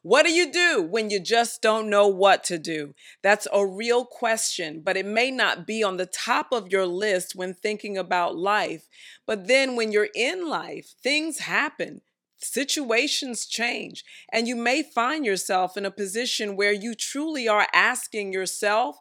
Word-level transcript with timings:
What 0.00 0.24
do 0.24 0.32
you 0.32 0.50
do 0.50 0.82
when 0.82 1.10
you 1.10 1.20
just 1.20 1.60
don't 1.60 1.90
know 1.90 2.08
what 2.08 2.42
to 2.44 2.58
do? 2.58 2.94
That's 3.22 3.46
a 3.52 3.66
real 3.66 4.04
question, 4.04 4.80
but 4.80 4.96
it 4.96 5.06
may 5.06 5.30
not 5.30 5.66
be 5.66 5.82
on 5.82 5.96
the 5.96 6.06
top 6.06 6.48
of 6.50 6.72
your 6.72 6.86
list 6.86 7.36
when 7.36 7.54
thinking 7.54 7.98
about 7.98 8.36
life. 8.36 8.88
But 9.26 9.46
then 9.46 9.76
when 9.76 9.92
you're 9.92 10.08
in 10.14 10.48
life, 10.48 10.94
things 11.02 11.40
happen. 11.40 12.00
Situations 12.38 13.46
change, 13.46 14.04
and 14.32 14.48
you 14.48 14.56
may 14.56 14.82
find 14.82 15.24
yourself 15.24 15.76
in 15.76 15.86
a 15.86 15.92
position 15.92 16.56
where 16.56 16.72
you 16.72 16.94
truly 16.94 17.46
are 17.46 17.68
asking 17.72 18.32
yourself, 18.32 18.96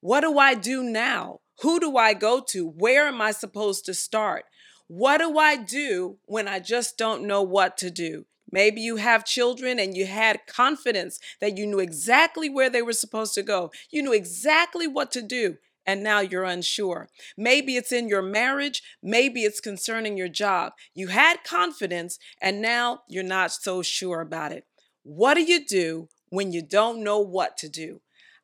What 0.00 0.20
do 0.20 0.38
I 0.38 0.54
do 0.54 0.82
now? 0.82 1.40
Who 1.60 1.80
do 1.80 1.96
I 1.96 2.14
go 2.14 2.40
to? 2.48 2.66
Where 2.66 3.06
am 3.08 3.20
I 3.20 3.32
supposed 3.32 3.84
to 3.86 3.94
start? 3.94 4.44
What 4.86 5.18
do 5.18 5.36
I 5.36 5.56
do 5.56 6.16
when 6.24 6.48
I 6.48 6.60
just 6.60 6.96
don't 6.96 7.26
know 7.26 7.42
what 7.42 7.76
to 7.78 7.90
do? 7.90 8.24
Maybe 8.50 8.80
you 8.80 8.96
have 8.96 9.24
children 9.24 9.78
and 9.78 9.96
you 9.96 10.06
had 10.06 10.46
confidence 10.46 11.18
that 11.40 11.56
you 11.56 11.66
knew 11.66 11.78
exactly 11.78 12.48
where 12.48 12.70
they 12.70 12.82
were 12.82 12.92
supposed 12.92 13.34
to 13.34 13.42
go. 13.42 13.70
You 13.90 14.02
knew 14.02 14.12
exactly 14.12 14.86
what 14.86 15.10
to 15.12 15.22
do, 15.22 15.58
and 15.86 16.02
now 16.02 16.20
you're 16.20 16.44
unsure. 16.44 17.08
Maybe 17.36 17.76
it's 17.76 17.92
in 17.92 18.08
your 18.08 18.22
marriage, 18.22 18.82
maybe 19.02 19.42
it's 19.42 19.60
concerning 19.60 20.16
your 20.16 20.28
job. 20.28 20.72
You 20.94 21.08
had 21.08 21.44
confidence, 21.44 22.18
and 22.40 22.60
now 22.62 23.02
you're 23.08 23.22
not 23.22 23.52
so 23.52 23.82
sure 23.82 24.20
about 24.20 24.52
it. 24.52 24.66
What 25.02 25.34
do 25.34 25.42
you 25.42 25.64
do 25.64 26.08
when 26.28 26.52
you 26.52 26.62
don't 26.62 27.02
know 27.02 27.18
what 27.18 27.56
to 27.58 27.68
do? 27.68 28.00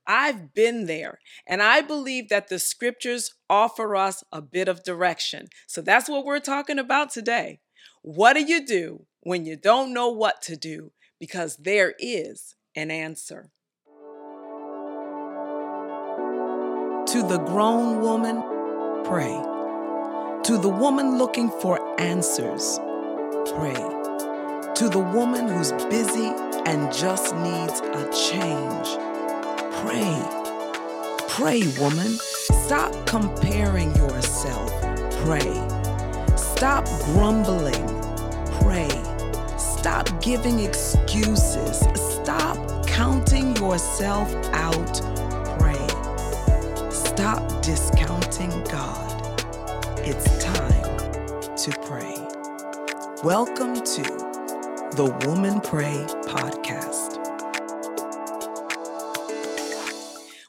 I've 0.07 0.53
been 0.53 0.87
there, 0.87 1.19
and 1.47 1.63
I 1.63 1.81
believe 1.81 2.29
that 2.29 2.49
the 2.49 2.59
scriptures 2.59 3.35
offer 3.49 3.97
us 3.97 4.23
a 4.31 4.43
bit 4.43 4.69
of 4.69 4.85
direction. 4.85 5.49
So 5.67 5.81
that's 5.81 6.09
what 6.09 6.25
we're 6.27 6.41
talking 6.41 6.79
about 6.79 7.11
today. 7.11 7.61
What 8.03 8.35
do 8.35 8.43
you 8.43 8.65
do 8.65 9.07
when 9.21 9.45
you 9.45 9.57
don't 9.57 9.93
know 9.93 10.09
what 10.09 10.43
to 10.43 10.57
do? 10.57 10.93
Because 11.19 11.57
there 11.57 11.95
is 11.99 12.55
an 12.75 12.91
answer. 12.91 13.51
To 17.09 17.23
the 17.23 17.39
grown 17.47 18.01
woman, 18.01 18.43
pray. 19.05 19.41
To 20.45 20.59
the 20.59 20.69
woman 20.69 21.17
looking 21.19 21.51
for 21.61 21.79
answers, 22.01 22.79
pray. 23.47 23.75
To 24.75 24.89
the 24.89 25.11
woman 25.15 25.49
who's 25.49 25.73
busy 25.85 26.33
and 26.67 26.93
just 26.93 27.35
needs 27.37 27.81
a 27.81 28.11
change, 28.31 28.89
Pray. 29.85 30.23
Pray, 31.29 31.63
woman. 31.79 32.17
Stop 32.65 33.07
comparing 33.07 33.95
yourself. 33.97 34.71
Pray. 35.25 35.74
Stop 36.57 36.87
grumbling. 37.03 37.85
Pray. 38.63 38.89
Stop 39.59 40.23
giving 40.23 40.61
excuses. 40.61 41.81
Stop 41.97 42.87
counting 42.87 43.57
yourself 43.57 44.33
out. 44.53 45.01
Pray. 45.59 45.89
Stop 46.91 47.43
discounting 47.61 48.51
God. 48.71 49.43
It's 49.99 50.43
time 50.43 51.57
to 51.57 51.73
pray. 51.83 52.15
Welcome 53.25 53.75
to 53.75 54.03
the 54.95 55.13
Woman 55.27 55.61
Pray 55.61 56.07
podcast. 56.29 57.14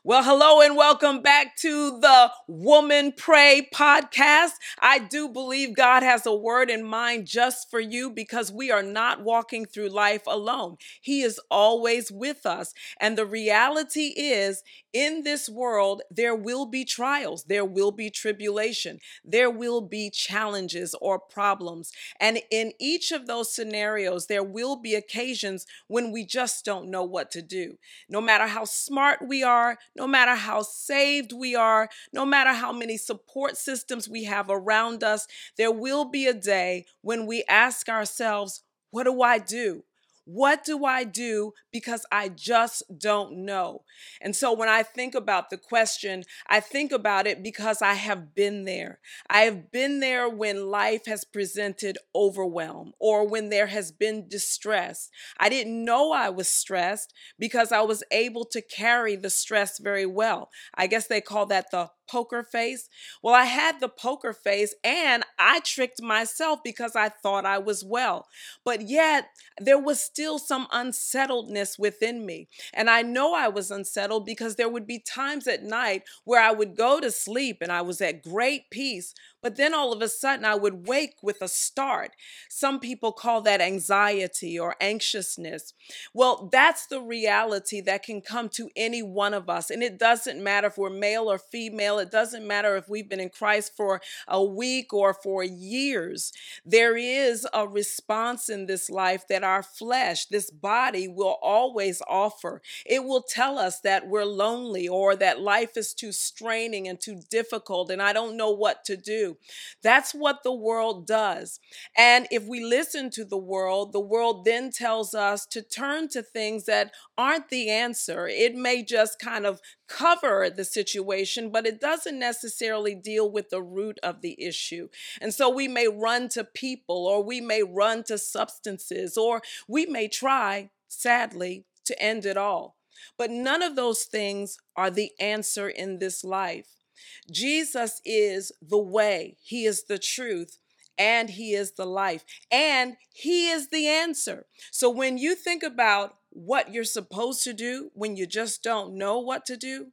Well, 0.08 0.22
hello 0.24 0.62
and 0.62 0.78
welcome 0.78 1.24
back 1.24 1.56
to 1.62 2.00
the 2.00 2.32
Woman 2.48 3.12
Pray 3.18 3.68
podcast. 3.74 4.52
I 4.80 5.00
do 5.00 5.28
believe 5.28 5.76
God 5.76 6.04
has 6.04 6.28
a 6.28 6.36
word 6.36 6.70
in 6.70 6.84
mind 6.84 7.26
just 7.26 7.72
for 7.72 7.80
you 7.80 8.12
because 8.12 8.52
we 8.52 8.70
are 8.70 8.84
not 8.84 9.24
walking 9.24 9.66
through 9.66 9.90
life 9.90 10.22
alone. 10.28 10.78
He 11.02 11.24
is 11.24 11.40
always 11.50 12.12
with 12.12 12.46
us. 12.46 12.76
And 13.00 13.18
the 13.18 13.26
reality 13.26 14.14
is, 14.16 14.62
in 14.94 15.24
this 15.24 15.50
world, 15.50 16.04
there 16.12 16.36
will 16.36 16.68
be 16.68 16.86
trials, 16.86 17.46
there 17.46 17.66
will 17.66 17.92
be 17.92 18.12
tribulation, 18.12 19.00
there 19.26 19.50
will 19.50 19.82
be 19.82 20.12
challenges 20.12 20.96
or 21.02 21.20
problems. 21.20 21.92
And 22.20 22.40
in 22.52 22.74
each 22.80 23.12
of 23.12 23.26
those 23.26 23.54
scenarios, 23.54 24.28
there 24.28 24.44
will 24.44 24.76
be 24.76 24.94
occasions 24.94 25.66
when 25.88 26.12
we 26.12 26.26
just 26.26 26.64
don't 26.64 26.92
know 26.92 27.04
what 27.04 27.32
to 27.32 27.42
do. 27.42 27.80
No 28.08 28.22
matter 28.22 28.46
how 28.46 28.66
smart 28.66 29.28
we 29.28 29.42
are, 29.42 29.80
no 29.96 30.08
matter 30.08 30.36
how 30.36 30.62
saved 30.62 31.32
we 31.34 31.56
are, 31.56 31.90
no 32.14 32.26
matter 32.26 32.54
how 32.54 32.72
many 32.72 32.98
support 32.98 33.58
systems 33.58 34.10
we 34.10 34.24
have 34.26 34.50
around 34.50 35.04
us, 35.04 35.28
there 35.58 35.72
will 35.72 36.06
be 36.06 36.28
a 36.28 36.34
day 36.34 36.86
when 37.02 37.26
we 37.26 37.44
ask 37.50 37.90
ourselves, 37.90 38.64
What 38.92 39.04
do 39.06 39.22
I 39.22 39.40
do? 39.40 39.84
What 40.26 40.64
do 40.64 40.86
I 40.86 41.04
do 41.04 41.54
because 41.72 42.06
I 42.12 42.30
just 42.30 42.84
don't 42.98 43.46
know? 43.46 43.84
And 44.20 44.36
so 44.36 44.54
when 44.54 44.68
I 44.68 44.82
think 44.82 45.14
about 45.14 45.50
the 45.50 45.58
question, 45.58 46.24
I 46.48 46.60
think 46.60 46.92
about 46.92 47.28
it 47.28 47.44
because 47.44 47.82
I 47.82 47.94
have 47.94 48.34
been 48.34 48.66
there. 48.66 49.00
I 49.30 49.42
have 49.42 49.72
been 49.72 50.00
there 50.00 50.28
when 50.28 50.72
life 50.72 51.06
has 51.06 51.24
presented 51.24 52.00
overwhelm 52.16 52.94
or 53.00 53.28
when 53.28 53.50
there 53.50 53.68
has 53.68 53.92
been 53.92 54.28
distress. 54.28 55.10
I 55.40 55.48
didn't 55.50 55.86
know 55.86 56.12
I 56.12 56.30
was 56.30 56.48
stressed 56.48 57.14
because 57.38 57.72
I 57.72 57.82
was 57.82 58.04
able 58.12 58.46
to 58.46 58.62
carry 58.62 59.16
the 59.16 59.30
stress 59.30 59.78
very 59.78 60.08
well. 60.08 60.50
I 60.74 60.88
guess 60.88 61.08
they 61.08 61.22
call 61.22 61.46
that 61.48 61.70
the 61.72 61.90
poker 62.08 62.44
face. 62.44 62.90
Well, 63.22 63.34
I 63.34 63.46
had 63.46 63.80
the 63.80 63.90
poker 63.90 64.34
face 64.34 64.74
and 64.84 65.24
I 65.40 65.60
tricked 65.62 66.02
myself 66.02 66.60
because 66.64 66.96
I 66.96 67.10
thought 67.10 67.46
I 67.46 67.58
was 67.58 67.84
well. 67.84 68.28
But 68.64 68.82
yet, 68.82 69.30
there 69.60 69.80
was 69.80 70.00
still 70.02 70.40
some 70.40 70.68
unsettledness 70.72 71.78
within 71.80 72.26
me. 72.26 72.48
And 72.74 72.90
I 72.90 73.02
know 73.02 73.34
I 73.34 73.48
was 73.48 73.72
unsettled 73.72 74.26
because 74.26 74.56
there 74.56 74.70
would 74.70 74.88
be 74.88 75.00
times 75.00 75.48
at 75.48 75.64
night 75.64 76.04
where 76.24 76.42
I 76.42 76.52
would 76.52 76.76
go 76.76 77.00
to 77.00 77.12
sleep 77.12 77.58
and 77.62 77.72
I 77.72 77.82
was 77.82 78.02
at 78.02 78.24
great 78.24 78.70
peace, 78.70 79.14
but 79.46 79.58
then 79.58 79.76
all 79.76 79.94
of 79.94 80.02
a 80.02 80.10
sudden, 80.10 80.44
I 80.44 80.56
would 80.56 80.88
wake 80.88 81.18
with 81.22 81.40
a 81.40 81.48
start. 81.48 82.14
Some 82.50 82.80
people 82.80 83.12
call 83.12 83.42
that 83.42 83.62
anxiety 83.62 84.58
or 84.58 84.76
anxiousness. 84.82 85.76
Well, 86.16 86.50
that's 86.52 86.88
the 86.88 87.00
reality 87.00 87.80
that 87.82 88.02
can 88.02 88.22
come 88.22 88.50
to 88.50 88.72
any 88.76 89.04
one 89.04 89.36
of 89.36 89.48
us. 89.48 89.70
And 89.70 89.84
it 89.84 90.00
doesn't 90.00 90.44
matter 90.44 90.66
if 90.66 90.80
we're 90.80 90.90
male 90.90 91.32
or 91.32 91.38
female, 91.38 92.00
it 92.00 92.10
doesn't 92.10 92.48
matter 92.48 92.76
if 92.76 92.90
we've 92.90 93.08
been 93.08 93.20
in 93.20 93.30
Christ 93.30 93.74
for 93.78 94.02
a 94.28 94.44
week 94.44 94.92
or 94.96 95.14
for 95.14 95.44
years. 95.44 96.34
There 96.66 96.98
is 96.98 97.48
a 97.54 97.68
response 97.68 98.50
in 98.50 98.66
this 98.66 98.90
life 98.90 99.28
that 99.28 99.44
our 99.44 99.62
flesh, 99.62 100.26
this 100.26 100.50
body, 100.50 101.08
will 101.08 101.38
always 101.44 102.02
offer. 102.08 102.64
It 102.84 103.04
will 103.04 103.22
tell 103.22 103.60
us 103.60 103.80
that 103.82 104.08
we're 104.08 104.26
lonely 104.26 104.88
or 104.88 105.16
that 105.18 105.40
life 105.40 105.78
is 105.78 105.94
too 105.94 106.12
straining 106.12 106.88
and 106.88 107.00
too 107.00 107.22
difficult 107.30 107.92
and 107.92 108.02
I 108.02 108.12
don't 108.12 108.38
know 108.38 108.50
what 108.50 108.84
to 108.86 108.98
do. 108.98 109.35
That's 109.82 110.14
what 110.14 110.44
the 110.44 110.54
world 110.54 111.08
does. 111.08 111.60
And 111.98 112.28
if 112.32 112.46
we 112.48 112.64
listen 112.64 113.10
to 113.12 113.26
the 113.26 113.38
world, 113.38 113.94
the 113.94 114.00
world 114.00 114.46
then 114.46 114.72
tells 114.72 115.14
us 115.14 115.46
to 115.48 115.62
turn 115.62 116.10
to 116.10 116.22
things 116.22 116.66
that 116.66 116.92
aren't 117.18 117.50
the 117.50 117.70
answer. 117.70 118.28
It 118.28 118.56
may 118.56 118.84
just 118.84 119.20
kind 119.20 119.46
of 119.46 119.62
cover 119.88 120.50
the 120.50 120.66
situation, 120.66 121.52
but 121.52 121.66
it 121.66 121.80
doesn't 121.80 122.18
necessarily 122.18 122.96
deal 122.96 123.30
with 123.30 123.50
the 123.50 123.62
root 123.62 124.00
of 124.02 124.22
the 124.22 124.42
issue. 124.42 124.90
And 125.22 125.34
so 125.34 125.50
we 125.50 125.68
may 125.68 125.88
run 125.88 126.30
to 126.30 126.44
people, 126.44 127.06
or 127.08 127.24
we 127.24 127.42
may 127.42 127.64
run 127.64 128.04
to 128.04 128.18
substances, 128.18 129.18
or 129.18 129.42
we 129.68 129.86
may 129.86 130.08
try, 130.08 130.70
sadly, 130.88 131.66
to 131.86 132.02
end 132.02 132.26
it 132.26 132.38
all. 132.38 132.76
But 133.18 133.30
none 133.30 133.62
of 133.62 133.76
those 133.76 134.04
things 134.04 134.58
are 134.76 134.90
the 134.90 135.12
answer 135.20 135.70
in 135.70 136.00
this 136.00 136.24
life. 136.24 136.85
Jesus 137.32 138.02
is 138.06 138.52
the 138.62 138.78
way, 138.78 139.38
He 139.44 139.66
is 139.66 139.84
the 139.84 140.00
truth, 140.00 140.58
and 140.98 141.30
He 141.30 141.54
is 141.54 141.72
the 141.74 141.86
life, 141.86 142.24
and 142.52 142.98
He 143.14 143.50
is 143.50 143.70
the 143.70 143.88
answer. 143.88 144.46
So 144.72 144.90
when 144.90 145.18
you 145.18 145.36
think 145.36 145.64
about 145.64 146.16
what 146.30 146.74
you're 146.74 146.84
supposed 146.84 147.44
to 147.44 147.54
do 147.54 147.92
when 147.94 148.18
you 148.18 148.28
just 148.28 148.62
don't 148.64 148.98
know 148.98 149.20
what 149.20 149.46
to 149.46 149.58
do, 149.58 149.88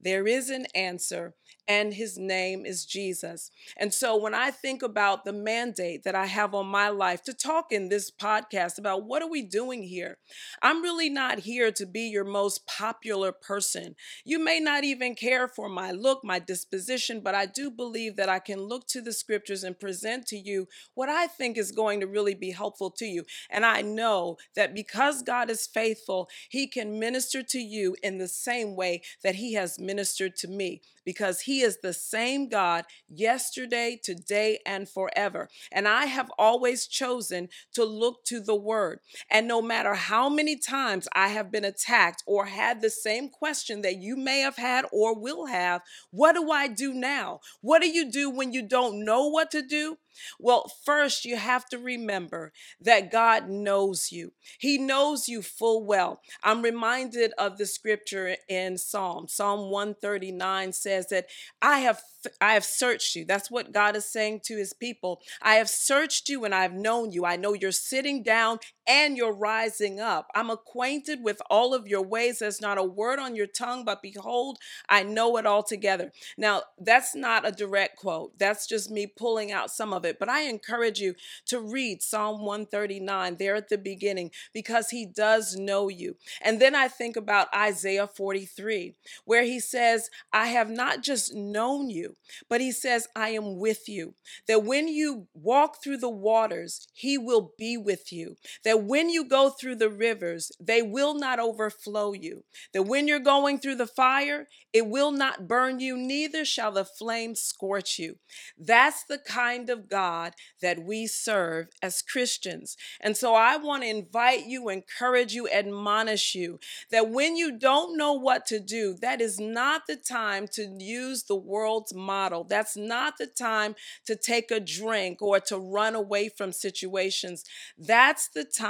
there 0.00 0.26
is 0.26 0.50
an 0.50 0.66
answer, 0.74 1.34
and 1.70 1.94
his 1.94 2.18
name 2.18 2.66
is 2.66 2.84
Jesus. 2.84 3.52
And 3.76 3.94
so 3.94 4.16
when 4.16 4.34
I 4.34 4.50
think 4.50 4.82
about 4.82 5.24
the 5.24 5.32
mandate 5.32 6.02
that 6.02 6.16
I 6.16 6.26
have 6.26 6.52
on 6.52 6.66
my 6.66 6.88
life 6.88 7.22
to 7.22 7.32
talk 7.32 7.70
in 7.70 7.88
this 7.88 8.10
podcast 8.10 8.76
about 8.76 9.04
what 9.04 9.22
are 9.22 9.30
we 9.30 9.42
doing 9.42 9.84
here, 9.84 10.18
I'm 10.62 10.82
really 10.82 11.08
not 11.08 11.38
here 11.38 11.70
to 11.70 11.86
be 11.86 12.08
your 12.08 12.24
most 12.24 12.66
popular 12.66 13.30
person. 13.30 13.94
You 14.24 14.40
may 14.40 14.58
not 14.58 14.82
even 14.82 15.14
care 15.14 15.46
for 15.46 15.68
my 15.68 15.92
look, 15.92 16.24
my 16.24 16.40
disposition, 16.40 17.20
but 17.20 17.36
I 17.36 17.46
do 17.46 17.70
believe 17.70 18.16
that 18.16 18.28
I 18.28 18.40
can 18.40 18.58
look 18.62 18.88
to 18.88 19.00
the 19.00 19.12
scriptures 19.12 19.62
and 19.62 19.78
present 19.78 20.26
to 20.26 20.36
you 20.36 20.66
what 20.94 21.08
I 21.08 21.28
think 21.28 21.56
is 21.56 21.70
going 21.70 22.00
to 22.00 22.08
really 22.08 22.34
be 22.34 22.50
helpful 22.50 22.90
to 22.90 23.06
you. 23.06 23.22
And 23.48 23.64
I 23.64 23.82
know 23.82 24.38
that 24.56 24.74
because 24.74 25.22
God 25.22 25.48
is 25.48 25.68
faithful, 25.68 26.28
he 26.48 26.66
can 26.66 26.98
minister 26.98 27.44
to 27.44 27.60
you 27.60 27.94
in 28.02 28.18
the 28.18 28.26
same 28.26 28.74
way 28.74 29.02
that 29.22 29.36
he 29.36 29.54
has 29.54 29.78
ministered 29.78 30.34
to 30.38 30.48
me 30.48 30.82
because 31.04 31.40
he 31.42 31.59
He 31.60 31.66
is 31.66 31.80
the 31.82 31.92
same 31.92 32.48
God 32.48 32.86
yesterday, 33.06 34.00
today, 34.02 34.60
and 34.64 34.88
forever. 34.88 35.50
And 35.70 35.86
I 35.86 36.06
have 36.06 36.32
always 36.38 36.86
chosen 36.86 37.50
to 37.74 37.84
look 37.84 38.24
to 38.28 38.40
the 38.40 38.54
Word. 38.54 39.00
And 39.30 39.46
no 39.46 39.60
matter 39.60 39.92
how 39.92 40.30
many 40.30 40.56
times 40.56 41.06
I 41.12 41.28
have 41.28 41.52
been 41.52 41.66
attacked 41.66 42.22
or 42.24 42.46
had 42.46 42.80
the 42.80 42.88
same 42.88 43.28
question 43.28 43.82
that 43.82 43.98
you 43.98 44.16
may 44.16 44.40
have 44.40 44.56
had 44.56 44.86
or 44.90 45.14
will 45.14 45.44
have, 45.44 45.82
what 46.10 46.34
do 46.34 46.50
I 46.50 46.66
do 46.66 46.94
now? 46.94 47.40
What 47.60 47.82
do 47.82 47.88
you 47.90 48.10
do 48.10 48.30
when 48.30 48.54
you 48.54 48.66
don't 48.66 49.04
know 49.04 49.28
what 49.28 49.50
to 49.50 49.60
do? 49.60 49.98
Well, 50.38 50.70
first, 50.84 51.24
you 51.24 51.36
have 51.36 51.66
to 51.70 51.78
remember 51.78 52.52
that 52.80 53.10
God 53.10 53.48
knows 53.48 54.12
you. 54.12 54.32
He 54.58 54.78
knows 54.78 55.28
you 55.28 55.42
full 55.42 55.84
well. 55.84 56.20
I'm 56.42 56.62
reminded 56.62 57.32
of 57.38 57.58
the 57.58 57.66
scripture 57.66 58.36
in 58.48 58.78
Psalm. 58.78 59.28
Psalm 59.28 59.70
139 59.70 60.72
says 60.72 61.08
that 61.08 61.26
I 61.62 61.80
have 61.80 62.02
I 62.40 62.52
have 62.52 62.64
searched 62.64 63.16
you. 63.16 63.24
That's 63.24 63.50
what 63.50 63.72
God 63.72 63.96
is 63.96 64.04
saying 64.04 64.40
to 64.44 64.56
his 64.56 64.72
people. 64.72 65.20
I 65.40 65.54
have 65.54 65.70
searched 65.70 66.28
you 66.28 66.44
and 66.44 66.54
I 66.54 66.62
have 66.62 66.74
known 66.74 67.12
you. 67.12 67.24
I 67.24 67.36
know 67.36 67.54
you're 67.54 67.72
sitting 67.72 68.22
down 68.22 68.58
and 68.90 69.16
you're 69.16 69.32
rising 69.32 70.00
up. 70.00 70.28
I'm 70.34 70.50
acquainted 70.50 71.22
with 71.22 71.40
all 71.48 71.74
of 71.74 71.86
your 71.86 72.02
ways. 72.02 72.40
There's 72.40 72.60
not 72.60 72.76
a 72.76 72.82
word 72.82 73.20
on 73.20 73.36
your 73.36 73.46
tongue, 73.46 73.84
but 73.84 74.02
behold, 74.02 74.58
I 74.88 75.04
know 75.04 75.36
it 75.36 75.46
all 75.46 75.62
together. 75.62 76.10
Now, 76.36 76.62
that's 76.76 77.14
not 77.14 77.46
a 77.46 77.52
direct 77.52 77.98
quote. 77.98 78.36
That's 78.36 78.66
just 78.66 78.90
me 78.90 79.06
pulling 79.06 79.52
out 79.52 79.70
some 79.70 79.92
of 79.92 80.04
it. 80.04 80.18
But 80.18 80.28
I 80.28 80.42
encourage 80.42 80.98
you 80.98 81.14
to 81.46 81.60
read 81.60 82.02
Psalm 82.02 82.40
139 82.40 83.36
there 83.38 83.54
at 83.54 83.68
the 83.68 83.78
beginning 83.78 84.32
because 84.52 84.90
he 84.90 85.06
does 85.06 85.54
know 85.54 85.88
you. 85.88 86.16
And 86.42 86.60
then 86.60 86.74
I 86.74 86.88
think 86.88 87.16
about 87.16 87.46
Isaiah 87.54 88.08
43, 88.08 88.94
where 89.24 89.44
he 89.44 89.60
says, 89.60 90.10
I 90.32 90.48
have 90.48 90.68
not 90.68 91.02
just 91.02 91.32
known 91.32 91.90
you 91.90 92.16
but 92.48 92.60
he 92.60 92.72
says, 92.72 93.06
I 93.14 93.30
am 93.30 93.58
with 93.58 93.88
you. 93.88 94.14
That 94.46 94.64
when 94.64 94.88
you 94.88 95.26
walk 95.34 95.82
through 95.82 95.98
the 95.98 96.08
waters, 96.10 96.88
he 96.92 97.18
will 97.18 97.52
be 97.58 97.76
with 97.76 98.12
you. 98.12 98.36
That 98.64 98.79
when 98.86 99.08
you 99.10 99.24
go 99.24 99.50
through 99.50 99.76
the 99.76 99.90
rivers, 99.90 100.52
they 100.60 100.82
will 100.82 101.14
not 101.14 101.38
overflow 101.38 102.12
you. 102.12 102.44
That 102.72 102.84
when 102.84 103.08
you're 103.08 103.18
going 103.18 103.58
through 103.58 103.76
the 103.76 103.86
fire, 103.86 104.48
it 104.72 104.86
will 104.86 105.10
not 105.10 105.48
burn 105.48 105.80
you, 105.80 105.96
neither 105.96 106.44
shall 106.44 106.70
the 106.70 106.84
flame 106.84 107.34
scorch 107.34 107.98
you. 107.98 108.18
That's 108.56 109.02
the 109.04 109.18
kind 109.18 109.68
of 109.68 109.88
God 109.88 110.34
that 110.62 110.84
we 110.84 111.08
serve 111.08 111.68
as 111.82 112.02
Christians. 112.02 112.76
And 113.00 113.16
so 113.16 113.34
I 113.34 113.56
want 113.56 113.82
to 113.82 113.88
invite 113.88 114.46
you, 114.46 114.68
encourage 114.68 115.32
you, 115.32 115.48
admonish 115.48 116.34
you 116.34 116.60
that 116.92 117.10
when 117.10 117.36
you 117.36 117.58
don't 117.58 117.96
know 117.96 118.12
what 118.12 118.46
to 118.46 118.60
do, 118.60 118.94
that 119.00 119.20
is 119.20 119.40
not 119.40 119.82
the 119.88 119.96
time 119.96 120.46
to 120.52 120.62
use 120.78 121.24
the 121.24 121.36
world's 121.36 121.92
model. 121.94 122.44
That's 122.44 122.76
not 122.76 123.14
the 123.18 123.26
time 123.26 123.74
to 124.06 124.14
take 124.14 124.50
a 124.52 124.60
drink 124.60 125.20
or 125.20 125.40
to 125.40 125.58
run 125.58 125.96
away 125.96 126.28
from 126.28 126.52
situations. 126.52 127.44
That's 127.76 128.28
the 128.28 128.44
time 128.44 128.69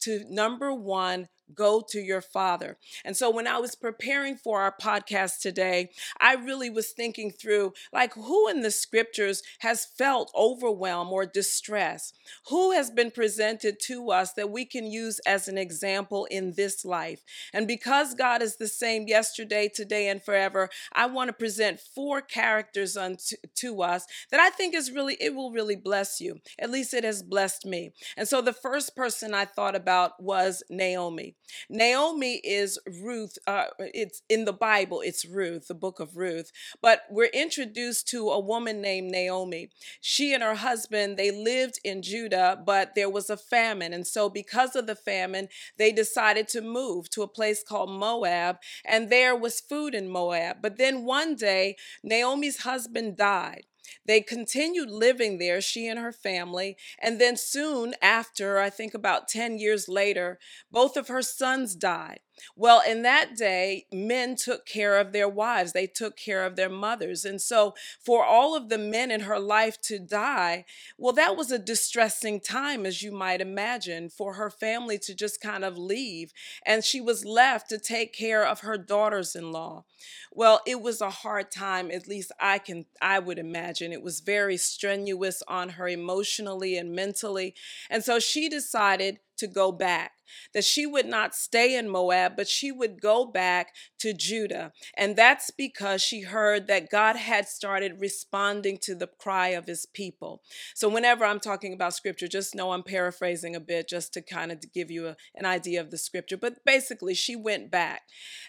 to, 0.00 0.24
number 0.28 0.72
one, 0.72 1.28
go 1.54 1.82
to 1.88 2.00
your 2.00 2.20
father. 2.20 2.76
And 3.04 3.16
so 3.16 3.30
when 3.30 3.46
I 3.46 3.58
was 3.58 3.74
preparing 3.74 4.36
for 4.36 4.60
our 4.60 4.74
podcast 4.80 5.40
today, 5.40 5.90
I 6.20 6.34
really 6.34 6.70
was 6.70 6.90
thinking 6.90 7.30
through 7.30 7.72
like 7.92 8.14
who 8.14 8.48
in 8.48 8.62
the 8.62 8.70
scriptures 8.70 9.42
has 9.60 9.84
felt 9.84 10.32
overwhelmed 10.36 11.10
or 11.12 11.26
distress? 11.26 12.12
Who 12.48 12.72
has 12.72 12.90
been 12.90 13.10
presented 13.10 13.78
to 13.84 14.10
us 14.10 14.32
that 14.34 14.50
we 14.50 14.64
can 14.64 14.86
use 14.86 15.20
as 15.20 15.48
an 15.48 15.58
example 15.58 16.26
in 16.26 16.54
this 16.56 16.84
life? 16.84 17.22
And 17.52 17.66
because 17.66 18.14
God 18.14 18.42
is 18.42 18.56
the 18.56 18.68
same 18.68 19.06
yesterday, 19.06 19.68
today, 19.72 20.08
and 20.08 20.22
forever, 20.22 20.68
I 20.92 21.06
want 21.06 21.28
to 21.28 21.32
present 21.32 21.80
four 21.80 22.20
characters 22.20 22.96
unto 22.96 23.36
to 23.56 23.82
us 23.82 24.06
that 24.30 24.40
I 24.40 24.50
think 24.50 24.74
is 24.74 24.90
really, 24.90 25.16
it 25.20 25.34
will 25.34 25.52
really 25.52 25.76
bless 25.76 26.20
you. 26.20 26.40
At 26.58 26.70
least 26.70 26.94
it 26.94 27.04
has 27.04 27.22
blessed 27.22 27.64
me. 27.64 27.92
And 28.16 28.28
so 28.28 28.40
the 28.40 28.52
first 28.52 28.96
person 28.96 29.34
I 29.34 29.44
thought 29.44 29.74
about 29.74 30.22
was 30.22 30.62
Naomi. 30.70 31.35
Naomi 31.68 32.40
is 32.44 32.78
Ruth. 33.00 33.38
Uh, 33.46 33.66
it's 33.78 34.22
in 34.28 34.44
the 34.44 34.52
Bible, 34.52 35.00
it's 35.00 35.24
Ruth, 35.24 35.68
the 35.68 35.74
book 35.74 36.00
of 36.00 36.16
Ruth. 36.16 36.52
But 36.82 37.02
we're 37.10 37.26
introduced 37.26 38.08
to 38.08 38.28
a 38.30 38.40
woman 38.40 38.80
named 38.80 39.10
Naomi. 39.10 39.70
She 40.00 40.32
and 40.32 40.42
her 40.42 40.54
husband, 40.54 41.16
they 41.16 41.30
lived 41.30 41.80
in 41.84 42.02
Judah, 42.02 42.60
but 42.64 42.94
there 42.94 43.10
was 43.10 43.30
a 43.30 43.36
famine. 43.36 43.92
And 43.92 44.06
so, 44.06 44.28
because 44.28 44.76
of 44.76 44.86
the 44.86 44.96
famine, 44.96 45.48
they 45.78 45.92
decided 45.92 46.48
to 46.48 46.60
move 46.60 47.10
to 47.10 47.22
a 47.22 47.28
place 47.28 47.62
called 47.66 47.90
Moab. 47.90 48.58
And 48.84 49.10
there 49.10 49.36
was 49.36 49.60
food 49.60 49.94
in 49.94 50.08
Moab. 50.08 50.58
But 50.62 50.78
then 50.78 51.04
one 51.04 51.34
day, 51.34 51.76
Naomi's 52.02 52.58
husband 52.58 53.16
died. 53.16 53.64
They 54.04 54.20
continued 54.20 54.90
living 54.90 55.38
there, 55.38 55.60
she 55.60 55.86
and 55.86 55.98
her 55.98 56.12
family. 56.12 56.76
And 57.00 57.20
then 57.20 57.36
soon 57.36 57.94
after, 58.02 58.58
I 58.58 58.70
think 58.70 58.94
about 58.94 59.28
10 59.28 59.58
years 59.58 59.88
later, 59.88 60.38
both 60.70 60.96
of 60.96 61.08
her 61.08 61.22
sons 61.22 61.74
died. 61.74 62.20
Well, 62.54 62.82
in 62.86 63.02
that 63.02 63.36
day, 63.36 63.86
men 63.92 64.36
took 64.36 64.66
care 64.66 64.98
of 64.98 65.12
their 65.12 65.28
wives, 65.28 65.72
they 65.72 65.86
took 65.86 66.16
care 66.16 66.44
of 66.44 66.56
their 66.56 66.68
mothers. 66.68 67.24
And 67.24 67.40
so, 67.40 67.74
for 68.00 68.24
all 68.24 68.56
of 68.56 68.68
the 68.68 68.78
men 68.78 69.10
in 69.10 69.20
her 69.20 69.38
life 69.38 69.80
to 69.82 69.98
die, 69.98 70.64
well, 70.98 71.12
that 71.14 71.36
was 71.36 71.50
a 71.50 71.58
distressing 71.58 72.40
time, 72.40 72.84
as 72.84 73.02
you 73.02 73.12
might 73.12 73.40
imagine, 73.40 74.08
for 74.08 74.34
her 74.34 74.50
family 74.50 74.98
to 74.98 75.14
just 75.14 75.40
kind 75.40 75.64
of 75.64 75.78
leave. 75.78 76.32
And 76.64 76.84
she 76.84 77.00
was 77.00 77.24
left 77.24 77.68
to 77.70 77.78
take 77.78 78.12
care 78.12 78.46
of 78.46 78.60
her 78.60 78.76
daughters 78.76 79.34
in 79.34 79.52
law. 79.52 79.84
Well, 80.32 80.60
it 80.66 80.80
was 80.82 81.00
a 81.00 81.10
hard 81.10 81.50
time, 81.50 81.90
at 81.90 82.08
least 82.08 82.32
I 82.38 82.58
can, 82.58 82.84
I 83.00 83.18
would 83.18 83.38
imagine. 83.38 83.92
It 83.92 84.02
was 84.02 84.20
very 84.20 84.58
strenuous 84.58 85.42
on 85.48 85.70
her 85.70 85.88
emotionally 85.88 86.76
and 86.76 86.92
mentally. 86.92 87.54
And 87.88 88.04
so 88.04 88.18
she 88.18 88.48
decided 88.48 89.20
to 89.38 89.46
go 89.46 89.72
back 89.72 90.12
that 90.54 90.64
she 90.64 90.86
would 90.86 91.06
not 91.06 91.34
stay 91.34 91.76
in 91.76 91.88
Moab, 91.88 92.36
but 92.36 92.48
she 92.48 92.72
would 92.72 93.00
go 93.00 93.24
back 93.24 93.74
to 93.98 94.12
Judah. 94.12 94.72
And 94.96 95.16
that's 95.16 95.50
because 95.50 96.02
she 96.02 96.22
heard 96.22 96.66
that 96.66 96.90
God 96.90 97.16
had 97.16 97.48
started 97.48 98.00
responding 98.00 98.78
to 98.82 98.94
the 98.94 99.06
cry 99.06 99.48
of 99.48 99.66
his 99.66 99.86
people. 99.86 100.42
So 100.74 100.88
whenever 100.88 101.24
I'm 101.24 101.40
talking 101.40 101.72
about 101.72 101.94
scripture, 101.94 102.28
just 102.28 102.54
know 102.54 102.72
I'm 102.72 102.82
paraphrasing 102.82 103.54
a 103.56 103.60
bit 103.60 103.88
just 103.88 104.12
to 104.14 104.22
kind 104.22 104.52
of 104.52 104.60
give 104.72 104.90
you 104.90 105.08
a, 105.08 105.16
an 105.34 105.44
idea 105.44 105.80
of 105.80 105.90
the 105.90 105.98
scripture. 105.98 106.36
But 106.36 106.64
basically, 106.64 107.14
she 107.14 107.36
went 107.36 107.70
back. 107.70 108.02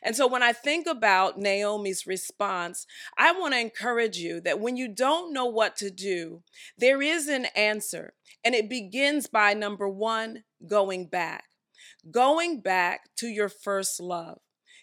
And 0.04 0.16
so 0.16 0.28
when 0.28 0.44
I 0.44 0.54
think 0.54 0.88
about 0.88 1.38
Naomi's 1.38 2.08
response, 2.08 2.86
I 3.18 3.32
want 3.32 3.54
to 3.54 3.60
encourage 3.60 4.18
you 4.18 4.42
that 4.42 4.60
when 4.60 4.78
you 4.78 4.88
don't 4.88 5.34
know 5.34 5.46
what 5.46 5.76
to 5.78 5.90
do, 5.90 6.44
there 6.78 7.02
is 7.02 7.28
an 7.28 7.48
answer. 7.56 8.14
And 8.44 8.56
it 8.56 8.70
begins 8.70 9.28
by 9.28 9.54
number 9.54 9.88
one, 9.88 10.44
going 10.66 11.06
back 11.08 11.47
going 12.12 12.62
back 12.62 13.10
to 13.18 13.28
your 13.28 13.50
first 13.50 14.00
love. 14.00 14.40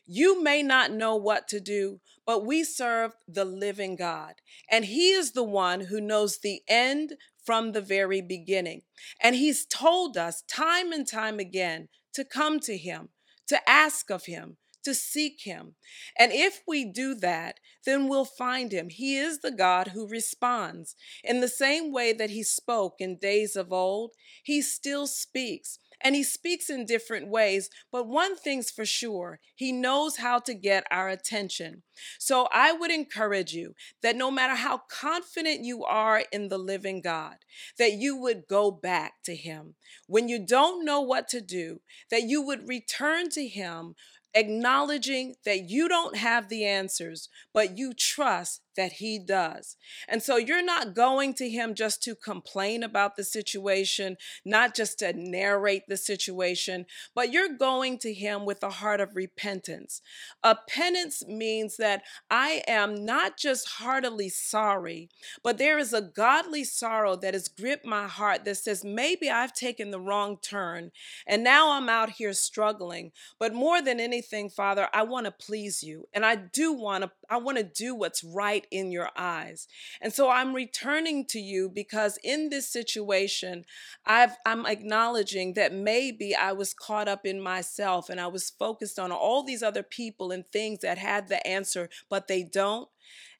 You 0.06 0.42
may 0.42 0.62
not 0.62 0.92
know 0.92 1.16
what 1.16 1.48
to 1.48 1.60
do, 1.60 2.00
but 2.26 2.44
we 2.44 2.64
serve 2.64 3.12
the 3.26 3.44
living 3.44 3.96
God, 3.96 4.34
and 4.70 4.84
He 4.84 5.10
is 5.10 5.32
the 5.32 5.44
one 5.44 5.82
who 5.82 6.00
knows 6.00 6.38
the 6.38 6.62
end 6.68 7.14
from 7.44 7.72
the 7.72 7.80
very 7.80 8.20
beginning. 8.20 8.82
And 9.20 9.34
He's 9.36 9.64
told 9.64 10.16
us 10.16 10.42
time 10.42 10.92
and 10.92 11.06
time 11.06 11.38
again 11.38 11.88
to 12.14 12.24
come 12.24 12.60
to 12.60 12.76
Him, 12.76 13.10
to 13.48 13.58
ask 13.68 14.10
of 14.10 14.26
Him, 14.26 14.56
to 14.84 14.94
seek 14.94 15.42
him. 15.42 15.74
And 16.18 16.30
if 16.32 16.60
we 16.66 16.84
do 16.84 17.14
that, 17.16 17.58
then 17.84 18.08
we'll 18.08 18.24
find 18.24 18.72
him. 18.72 18.88
He 18.90 19.16
is 19.16 19.40
the 19.40 19.50
God 19.50 19.88
who 19.88 20.06
responds. 20.06 20.94
In 21.22 21.40
the 21.40 21.48
same 21.48 21.92
way 21.92 22.12
that 22.12 22.30
he 22.30 22.42
spoke 22.42 22.96
in 22.98 23.18
days 23.18 23.56
of 23.56 23.72
old, 23.72 24.12
he 24.42 24.62
still 24.62 25.06
speaks. 25.06 25.78
And 26.04 26.14
he 26.14 26.22
speaks 26.22 26.68
in 26.68 26.84
different 26.84 27.28
ways, 27.28 27.70
but 27.90 28.06
one 28.06 28.36
thing's 28.36 28.70
for 28.70 28.84
sure 28.84 29.40
he 29.56 29.72
knows 29.72 30.18
how 30.18 30.38
to 30.40 30.52
get 30.52 30.84
our 30.90 31.08
attention. 31.08 31.82
So 32.18 32.46
I 32.52 32.72
would 32.72 32.90
encourage 32.90 33.54
you 33.54 33.74
that 34.02 34.14
no 34.14 34.30
matter 34.30 34.54
how 34.54 34.82
confident 34.90 35.64
you 35.64 35.82
are 35.82 36.24
in 36.30 36.48
the 36.48 36.58
living 36.58 37.00
God, 37.00 37.36
that 37.78 37.94
you 37.94 38.16
would 38.18 38.46
go 38.46 38.70
back 38.70 39.14
to 39.24 39.34
him. 39.34 39.76
When 40.06 40.28
you 40.28 40.44
don't 40.44 40.84
know 40.84 41.00
what 41.00 41.26
to 41.28 41.40
do, 41.40 41.80
that 42.10 42.24
you 42.24 42.42
would 42.42 42.68
return 42.68 43.30
to 43.30 43.48
him 43.48 43.94
acknowledging 44.34 45.36
that 45.44 45.70
you 45.70 45.88
don't 45.88 46.16
have 46.16 46.48
the 46.48 46.64
answers, 46.64 47.28
but 47.52 47.78
you 47.78 47.92
trust 47.94 48.60
that 48.76 48.94
he 48.94 49.18
does. 49.18 49.76
And 50.08 50.22
so 50.22 50.36
you're 50.36 50.64
not 50.64 50.94
going 50.94 51.34
to 51.34 51.48
him 51.48 51.74
just 51.74 52.02
to 52.04 52.14
complain 52.14 52.82
about 52.82 53.16
the 53.16 53.24
situation, 53.24 54.16
not 54.44 54.74
just 54.74 54.98
to 55.00 55.12
narrate 55.12 55.88
the 55.88 55.96
situation, 55.96 56.86
but 57.14 57.32
you're 57.32 57.56
going 57.56 57.98
to 57.98 58.12
him 58.12 58.44
with 58.44 58.62
a 58.62 58.70
heart 58.70 59.00
of 59.00 59.16
repentance. 59.16 60.02
A 60.42 60.56
penance 60.68 61.26
means 61.26 61.76
that 61.76 62.02
I 62.30 62.62
am 62.66 63.04
not 63.04 63.36
just 63.36 63.68
heartily 63.68 64.28
sorry, 64.28 65.08
but 65.42 65.58
there 65.58 65.78
is 65.78 65.92
a 65.92 66.02
godly 66.02 66.64
sorrow 66.64 67.16
that 67.16 67.34
has 67.34 67.48
gripped 67.48 67.86
my 67.86 68.06
heart 68.06 68.44
that 68.44 68.56
says, 68.56 68.84
maybe 68.84 69.30
I've 69.30 69.52
taken 69.52 69.90
the 69.90 70.00
wrong 70.00 70.38
turn 70.42 70.90
and 71.26 71.44
now 71.44 71.72
I'm 71.72 71.88
out 71.88 72.10
here 72.10 72.32
struggling. 72.32 73.12
But 73.38 73.54
more 73.54 73.82
than 73.82 74.00
anything, 74.00 74.48
Father, 74.48 74.88
I 74.92 75.02
want 75.02 75.26
to 75.26 75.32
please 75.32 75.82
you. 75.82 76.08
And 76.12 76.24
I 76.24 76.36
do 76.36 76.72
want 76.72 77.04
to, 77.04 77.10
I 77.34 77.38
want 77.38 77.58
to 77.58 77.64
do 77.64 77.94
what's 77.94 78.22
right 78.22 78.66
in 78.70 78.92
your 78.92 79.10
eyes. 79.16 79.66
And 80.00 80.12
so 80.12 80.30
I'm 80.30 80.54
returning 80.54 81.26
to 81.26 81.40
you 81.40 81.68
because 81.68 82.16
in 82.22 82.48
this 82.48 82.68
situation, 82.68 83.64
I've, 84.06 84.36
I'm 84.46 84.66
acknowledging 84.66 85.54
that 85.54 85.74
maybe 85.74 86.34
I 86.34 86.52
was 86.52 86.74
caught 86.74 87.08
up 87.08 87.26
in 87.26 87.40
myself 87.40 88.08
and 88.08 88.20
I 88.20 88.28
was 88.28 88.50
focused 88.50 89.00
on 89.00 89.10
all 89.10 89.42
these 89.42 89.62
other 89.62 89.82
people 89.82 90.30
and 90.30 90.46
things 90.46 90.80
that 90.80 90.98
had 90.98 91.28
the 91.28 91.44
answer, 91.44 91.88
but 92.08 92.28
they 92.28 92.44
don't. 92.44 92.88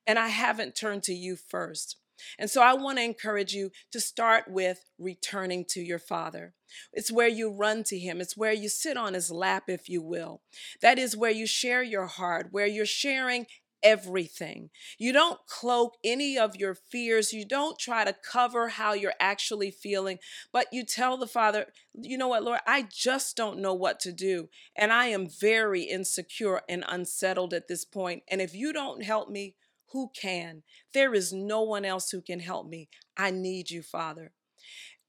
And 0.06 0.18
I 0.18 0.28
haven't 0.28 0.74
turned 0.74 1.04
to 1.04 1.14
you 1.14 1.36
first. 1.36 1.96
And 2.38 2.50
so 2.50 2.62
I 2.62 2.74
want 2.74 2.98
to 2.98 3.04
encourage 3.04 3.54
you 3.54 3.70
to 3.92 4.00
start 4.00 4.44
with 4.48 4.84
returning 4.98 5.64
to 5.70 5.80
your 5.80 5.98
Father. 5.98 6.54
It's 6.92 7.12
where 7.12 7.28
you 7.28 7.50
run 7.50 7.84
to 7.84 7.98
Him, 7.98 8.20
it's 8.20 8.36
where 8.36 8.52
you 8.52 8.68
sit 8.68 8.96
on 8.96 9.14
His 9.14 9.30
lap, 9.30 9.64
if 9.68 9.88
you 9.88 10.02
will. 10.02 10.42
That 10.80 10.98
is 10.98 11.16
where 11.16 11.30
you 11.30 11.46
share 11.46 11.82
your 11.82 12.06
heart, 12.06 12.48
where 12.50 12.66
you're 12.66 12.86
sharing 12.86 13.46
everything. 13.84 14.70
You 14.98 15.12
don't 15.12 15.38
cloak 15.46 15.94
any 16.02 16.38
of 16.38 16.56
your 16.56 16.74
fears. 16.74 17.32
You 17.32 17.44
don't 17.44 17.78
try 17.78 18.04
to 18.04 18.14
cover 18.14 18.68
how 18.68 18.94
you're 18.94 19.14
actually 19.20 19.70
feeling, 19.70 20.18
but 20.52 20.66
you 20.72 20.84
tell 20.84 21.16
the 21.16 21.26
Father, 21.26 21.66
you 21.92 22.18
know 22.18 22.28
what, 22.28 22.42
Lord, 22.42 22.60
I 22.66 22.88
just 22.90 23.36
don't 23.36 23.60
know 23.60 23.74
what 23.74 24.00
to 24.00 24.12
do. 24.12 24.48
And 24.74 24.92
I 24.92 25.06
am 25.06 25.28
very 25.28 25.82
insecure 25.82 26.62
and 26.68 26.84
unsettled 26.88 27.52
at 27.52 27.68
this 27.68 27.84
point. 27.84 28.22
And 28.28 28.40
if 28.40 28.54
you 28.54 28.72
don't 28.72 29.04
help 29.04 29.28
me, 29.28 29.54
who 29.92 30.10
can? 30.20 30.64
There 30.92 31.14
is 31.14 31.32
no 31.32 31.62
one 31.62 31.84
else 31.84 32.10
who 32.10 32.20
can 32.20 32.40
help 32.40 32.66
me. 32.66 32.88
I 33.16 33.30
need 33.30 33.70
you, 33.70 33.82
Father. 33.82 34.32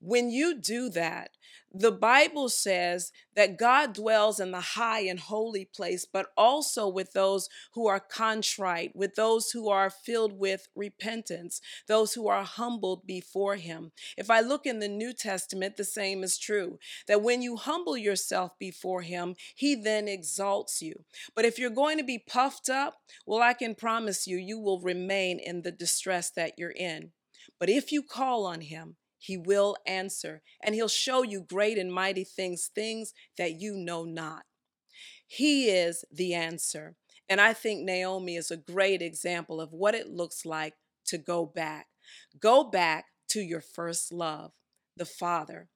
When 0.06 0.30
you 0.30 0.62
do 0.62 0.90
that, 0.92 1.32
the 1.74 1.92
Bible 1.92 2.48
says 2.50 3.12
that 3.36 3.58
God 3.58 3.96
dwells 3.96 4.40
in 4.40 4.52
the 4.52 4.62
high 4.62 5.00
and 5.00 5.20
holy 5.20 5.66
place, 5.66 6.06
but 6.06 6.28
also 6.38 6.88
with 6.88 7.14
those 7.14 7.50
who 7.74 7.88
are 7.88 8.00
contrite, 8.00 8.96
with 8.96 9.16
those 9.16 9.50
who 9.50 9.68
are 9.68 9.90
filled 9.90 10.38
with 10.38 10.68
repentance, 10.76 11.60
those 11.88 12.14
who 12.14 12.28
are 12.28 12.44
humbled 12.44 13.08
before 13.08 13.56
Him. 13.56 13.94
If 14.16 14.30
I 14.30 14.42
look 14.42 14.68
in 14.68 14.78
the 14.78 14.88
New 14.88 15.12
Testament, 15.12 15.76
the 15.76 15.84
same 15.84 16.24
is 16.24 16.38
true 16.38 16.78
that 17.08 17.24
when 17.24 17.42
you 17.42 17.56
humble 17.56 17.98
yourself 17.98 18.52
before 18.60 19.02
Him, 19.02 19.34
He 19.56 19.74
then 19.74 20.08
exalts 20.08 20.84
you. 20.84 21.04
But 21.36 21.46
if 21.46 21.58
you're 21.58 21.72
going 21.72 21.98
to 21.98 22.04
be 22.04 22.20
puffed 22.20 22.70
up, 22.70 22.98
well, 23.26 23.42
I 23.42 23.54
can 23.54 23.74
promise 23.74 24.28
you, 24.28 24.38
you 24.38 24.60
will 24.60 24.82
remain 24.82 25.40
in 25.40 25.64
the 25.64 25.72
distress 25.72 26.30
that 26.36 26.60
you're 26.60 26.70
in. 26.70 27.10
But 27.60 27.70
if 27.70 27.92
you 27.92 28.04
call 28.04 28.46
on 28.46 28.62
Him, 28.62 28.98
he 29.26 29.38
will 29.38 29.76
answer, 29.88 30.44
and 30.62 30.76
he'll 30.76 30.88
show 30.88 31.24
you 31.24 31.42
great 31.42 31.80
and 31.80 31.92
mighty 31.92 32.24
things, 32.24 32.70
things 32.74 33.12
that 33.40 33.60
you 33.60 33.76
know 33.76 34.04
not. 34.04 34.44
He 35.26 35.70
is 35.70 36.06
the 36.12 36.36
answer. 36.36 36.96
And 37.28 37.42
I 37.42 37.54
think 37.54 37.84
Naomi 37.84 38.36
is 38.36 38.52
a 38.52 38.58
great 38.58 39.02
example 39.02 39.60
of 39.60 39.74
what 39.74 39.96
it 39.96 40.08
looks 40.08 40.46
like 40.46 40.76
to 41.08 41.18
go 41.18 41.44
back. 41.44 41.88
Go 42.40 42.64
back 42.64 43.06
to 43.30 43.42
your 43.42 43.62
first 43.62 44.14
love, 44.14 44.52
the 44.96 45.06
Father. 45.06 45.70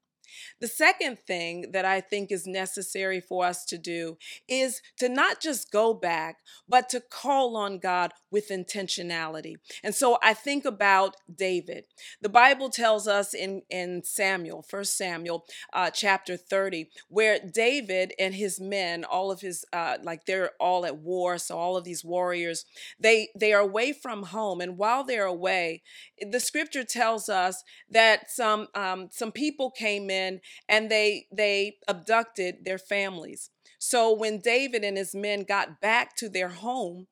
The 0.60 0.68
second 0.68 1.20
thing 1.26 1.72
that 1.72 1.86
I 1.86 2.02
think 2.02 2.32
is 2.32 2.46
necessary 2.48 3.22
for 3.22 3.46
us 3.46 3.66
to 3.66 3.78
do 3.78 4.18
is 4.48 4.82
to 4.98 5.10
not 5.10 5.42
just 5.42 5.72
go 5.72 5.94
back, 5.94 6.38
but 6.68 6.90
to 6.90 7.00
call 7.00 7.56
on 7.56 7.80
God 7.80 8.14
with 8.32 8.50
intentionality. 8.50 9.56
And 9.84 9.96
so 9.96 10.18
I 10.22 10.34
think 10.34 10.66
about 10.66 11.16
David. 11.34 11.86
The 12.22 12.30
Bible 12.30 12.70
tells 12.70 13.08
us 13.08 13.34
in, 13.34 13.64
in 13.70 14.04
Samuel, 14.04 14.62
First 14.62 14.98
Samuel 14.98 15.46
uh, 15.74 15.90
chapter 15.90 16.38
30, 16.38 16.90
where 17.08 17.40
David 17.40 18.14
and 18.20 18.36
his 18.36 18.60
men, 18.60 19.04
all 19.04 19.32
of 19.32 19.42
his, 19.42 19.66
uh, 19.74 19.98
like 20.04 20.26
they're 20.26 20.52
all 20.60 20.86
at 20.86 20.98
war, 20.98 21.38
so 21.38 21.58
all 21.58 21.78
of 21.78 21.84
these 21.84 22.04
warriors, 22.04 22.66
they, 23.00 23.30
they 23.36 23.54
are 23.54 23.62
away 23.62 23.94
from 23.94 24.24
home. 24.24 24.62
And 24.62 24.78
while 24.78 25.04
they're 25.04 25.26
away, 25.26 25.82
the 26.22 26.40
scripture 26.40 26.84
tells 26.84 27.30
us 27.30 27.64
that 27.90 28.30
some, 28.30 28.68
um, 28.76 29.10
some 29.12 29.32
people 29.32 29.72
came 29.72 30.10
in 30.10 30.19
and 30.68 30.92
they 30.92 31.28
they 31.32 31.78
abducted 31.88 32.66
their 32.66 32.78
families. 32.78 33.50
So 33.80 34.14
when 34.14 34.40
David 34.40 34.84
and 34.84 34.98
his 34.98 35.16
men 35.16 35.44
got 35.44 35.80
back 35.80 36.16
to 36.18 36.30
their 36.30 36.50
home, 36.50 37.08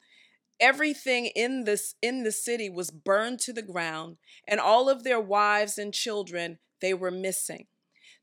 everything 0.59 1.27
in 1.27 1.63
this 1.63 1.95
in 2.01 2.23
the 2.23 2.31
city 2.31 2.69
was 2.69 2.91
burned 2.91 3.39
to 3.39 3.53
the 3.53 3.61
ground 3.61 4.17
and 4.47 4.59
all 4.59 4.89
of 4.89 5.03
their 5.03 5.19
wives 5.19 5.77
and 5.77 5.93
children 5.93 6.59
they 6.81 6.93
were 6.93 7.11
missing. 7.11 7.67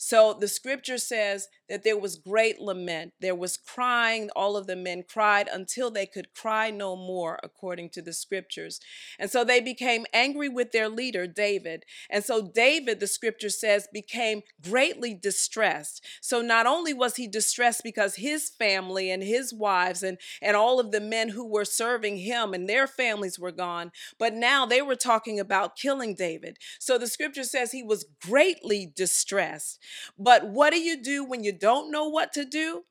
So 0.07 0.37
the 0.39 0.49
scripture 0.49 0.99
says 0.99 1.49
that 1.71 1.83
there 1.83 1.97
was 1.97 2.17
great 2.17 2.61
lament. 2.61 3.15
There 3.23 3.35
was 3.35 3.57
crying. 3.57 4.29
All 4.37 4.55
of 4.55 4.67
the 4.67 4.77
men 4.77 5.03
cried 5.09 5.49
until 5.51 5.91
they 5.91 6.05
could 6.05 6.35
cry 6.35 6.71
no 6.71 6.95
more, 6.95 7.41
according 7.43 7.89
to 7.95 8.03
the 8.03 8.13
scriptures. 8.13 8.81
And 9.19 9.31
so 9.31 9.45
they 9.45 9.63
became 9.63 10.05
angry 10.13 10.51
with 10.51 10.73
their 10.73 10.91
leader, 10.91 11.27
David. 11.27 11.85
And 12.11 12.23
so 12.23 12.43
David, 12.43 13.01
the 13.01 13.07
scripture 13.07 13.49
says, 13.49 13.89
became 13.95 14.43
greatly 14.63 15.15
distressed. 15.15 16.05
So 16.21 16.43
not 16.43 16.67
only 16.67 16.93
was 16.93 17.17
he 17.17 17.27
distressed 17.27 17.81
because 17.83 18.17
his 18.17 18.51
family 18.51 19.11
and 19.11 19.23
his 19.23 19.55
wives 19.55 20.03
and, 20.03 20.19
and 20.43 20.55
all 20.55 20.81
of 20.81 20.93
the 20.93 21.01
men 21.01 21.31
who 21.31 21.51
were 21.51 21.65
serving 21.65 22.19
him 22.19 22.53
and 22.53 22.69
their 22.69 22.87
families 22.87 23.39
were 23.39 23.53
gone, 23.53 23.91
but 24.19 24.35
now 24.35 24.67
they 24.67 24.83
were 24.83 24.97
talking 24.97 25.41
about 25.41 25.77
killing 25.77 26.15
David. 26.15 26.59
So 26.79 26.99
the 26.99 27.07
scripture 27.07 27.45
says 27.45 27.73
he 27.73 27.83
was 27.83 28.05
greatly 28.23 28.93
distressed. 28.95 29.79
But 30.19 30.47
what 30.49 30.73
do 30.73 30.81
you 30.81 30.97
do 31.01 31.25
when 31.25 31.45
you 31.45 31.53
don't 31.53 31.91
know 31.91 32.09
what 32.09 32.33
to 32.35 32.45
do? 32.45 32.85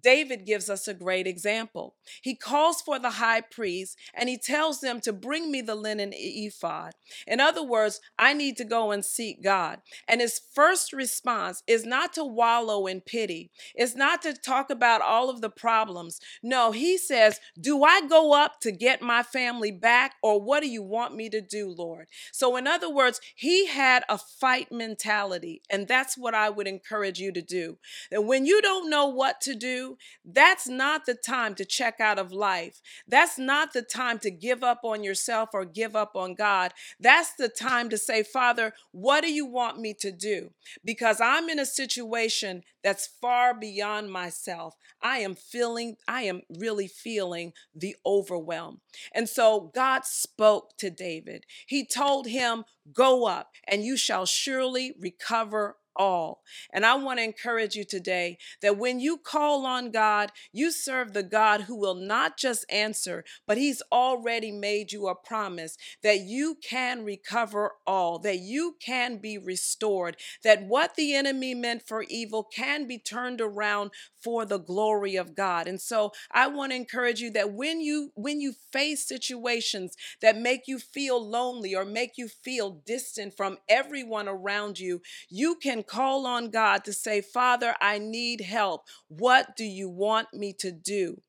David 0.00 0.46
gives 0.46 0.70
us 0.70 0.88
a 0.88 0.94
great 0.94 1.26
example. 1.26 1.94
He 2.22 2.34
calls 2.34 2.80
for 2.80 2.98
the 2.98 3.10
high 3.10 3.42
priest 3.42 3.98
and 4.14 4.28
he 4.28 4.38
tells 4.38 4.80
them 4.80 5.00
to 5.00 5.12
bring 5.12 5.50
me 5.50 5.60
the 5.60 5.74
linen 5.74 6.12
ephod. 6.14 6.92
In 7.26 7.40
other 7.40 7.62
words, 7.62 8.00
I 8.18 8.32
need 8.32 8.56
to 8.58 8.64
go 8.64 8.90
and 8.90 9.04
seek 9.04 9.42
God. 9.42 9.80
And 10.08 10.20
his 10.20 10.40
first 10.54 10.92
response 10.92 11.62
is 11.66 11.84
not 11.84 12.12
to 12.14 12.24
wallow 12.24 12.86
in 12.86 13.00
pity, 13.00 13.50
it's 13.74 13.94
not 13.94 14.22
to 14.22 14.34
talk 14.34 14.70
about 14.70 15.02
all 15.02 15.30
of 15.30 15.40
the 15.40 15.50
problems. 15.50 16.20
No, 16.42 16.72
he 16.72 16.96
says, 16.96 17.40
Do 17.60 17.84
I 17.84 18.06
go 18.06 18.32
up 18.32 18.60
to 18.60 18.72
get 18.72 19.02
my 19.02 19.22
family 19.22 19.70
back 19.70 20.14
or 20.22 20.40
what 20.40 20.60
do 20.60 20.68
you 20.68 20.82
want 20.82 21.14
me 21.14 21.28
to 21.30 21.40
do, 21.40 21.68
Lord? 21.68 22.06
So, 22.32 22.56
in 22.56 22.66
other 22.66 22.90
words, 22.90 23.20
he 23.34 23.66
had 23.66 24.04
a 24.08 24.18
fight 24.18 24.70
mentality. 24.72 25.62
And 25.70 25.88
that's 25.88 26.16
what 26.16 26.34
I 26.34 26.50
would 26.50 26.66
encourage 26.66 27.18
you 27.18 27.32
to 27.32 27.42
do. 27.42 27.78
That 28.10 28.22
when 28.22 28.46
you 28.46 28.62
don't 28.62 28.90
know 28.90 29.06
what 29.06 29.40
to 29.42 29.54
do, 29.54 29.81
that's 30.24 30.68
not 30.68 31.06
the 31.06 31.14
time 31.14 31.54
to 31.56 31.64
check 31.64 32.00
out 32.00 32.18
of 32.18 32.32
life. 32.32 32.80
That's 33.06 33.38
not 33.38 33.72
the 33.72 33.82
time 33.82 34.18
to 34.20 34.30
give 34.30 34.62
up 34.62 34.80
on 34.84 35.04
yourself 35.04 35.50
or 35.52 35.64
give 35.64 35.94
up 35.96 36.12
on 36.14 36.34
God. 36.34 36.72
That's 36.98 37.34
the 37.34 37.48
time 37.48 37.88
to 37.90 37.98
say, 37.98 38.22
Father, 38.22 38.72
what 38.90 39.22
do 39.22 39.32
you 39.32 39.46
want 39.46 39.80
me 39.80 39.94
to 40.00 40.10
do? 40.10 40.50
Because 40.84 41.20
I'm 41.20 41.48
in 41.48 41.58
a 41.58 41.66
situation 41.66 42.62
that's 42.82 43.06
far 43.20 43.54
beyond 43.54 44.10
myself. 44.10 44.76
I 45.02 45.18
am 45.18 45.34
feeling, 45.34 45.96
I 46.06 46.22
am 46.22 46.42
really 46.48 46.88
feeling 46.88 47.52
the 47.74 47.96
overwhelm. 48.06 48.80
And 49.14 49.28
so 49.28 49.72
God 49.74 50.04
spoke 50.04 50.76
to 50.78 50.90
David. 50.90 51.44
He 51.66 51.84
told 51.84 52.26
him, 52.26 52.64
Go 52.92 53.26
up, 53.26 53.52
and 53.66 53.84
you 53.84 53.96
shall 53.96 54.26
surely 54.26 54.94
recover 54.98 55.76
all. 55.96 56.42
And 56.72 56.84
I 56.84 56.94
want 56.94 57.18
to 57.18 57.24
encourage 57.24 57.74
you 57.74 57.84
today 57.84 58.38
that 58.60 58.78
when 58.78 59.00
you 59.00 59.18
call 59.18 59.66
on 59.66 59.90
God, 59.90 60.32
you 60.52 60.70
serve 60.70 61.12
the 61.12 61.22
God 61.22 61.62
who 61.62 61.76
will 61.76 61.94
not 61.94 62.36
just 62.36 62.64
answer, 62.70 63.24
but 63.46 63.58
He's 63.58 63.82
already 63.92 64.52
made 64.52 64.92
you 64.92 65.08
a 65.08 65.14
promise 65.14 65.76
that 66.02 66.20
you 66.20 66.56
can 66.62 67.04
recover 67.04 67.72
all, 67.86 68.18
that 68.20 68.38
you 68.38 68.76
can 68.80 69.18
be 69.18 69.38
restored, 69.38 70.16
that 70.42 70.64
what 70.66 70.94
the 70.96 71.14
enemy 71.14 71.54
meant 71.54 71.82
for 71.82 72.04
evil 72.08 72.42
can 72.44 72.86
be 72.86 72.98
turned 72.98 73.40
around 73.40 73.90
for 74.22 74.44
the 74.44 74.58
glory 74.58 75.16
of 75.16 75.34
God. 75.34 75.66
And 75.66 75.80
so 75.80 76.12
I 76.30 76.46
want 76.46 76.72
to 76.72 76.76
encourage 76.76 77.20
you 77.20 77.30
that 77.32 77.52
when 77.52 77.80
you 77.80 78.12
when 78.14 78.40
you 78.40 78.52
face 78.72 79.06
situations 79.06 79.96
that 80.20 80.36
make 80.36 80.68
you 80.68 80.78
feel 80.78 81.24
lonely 81.24 81.74
or 81.74 81.84
make 81.84 82.16
you 82.16 82.28
feel 82.28 82.82
distant 82.86 83.36
from 83.36 83.58
everyone 83.68 84.28
around 84.28 84.78
you, 84.78 85.02
you 85.28 85.56
can 85.56 85.81
call 85.82 86.26
on 86.26 86.50
God 86.50 86.84
to 86.84 86.92
say, 86.92 87.20
Father, 87.20 87.74
I 87.80 87.98
need 87.98 88.40
help. 88.40 88.86
What 89.08 89.56
do 89.56 89.64
you 89.64 89.88
want 89.88 90.32
me 90.32 90.52
to 90.54 90.72
do? 90.72 91.22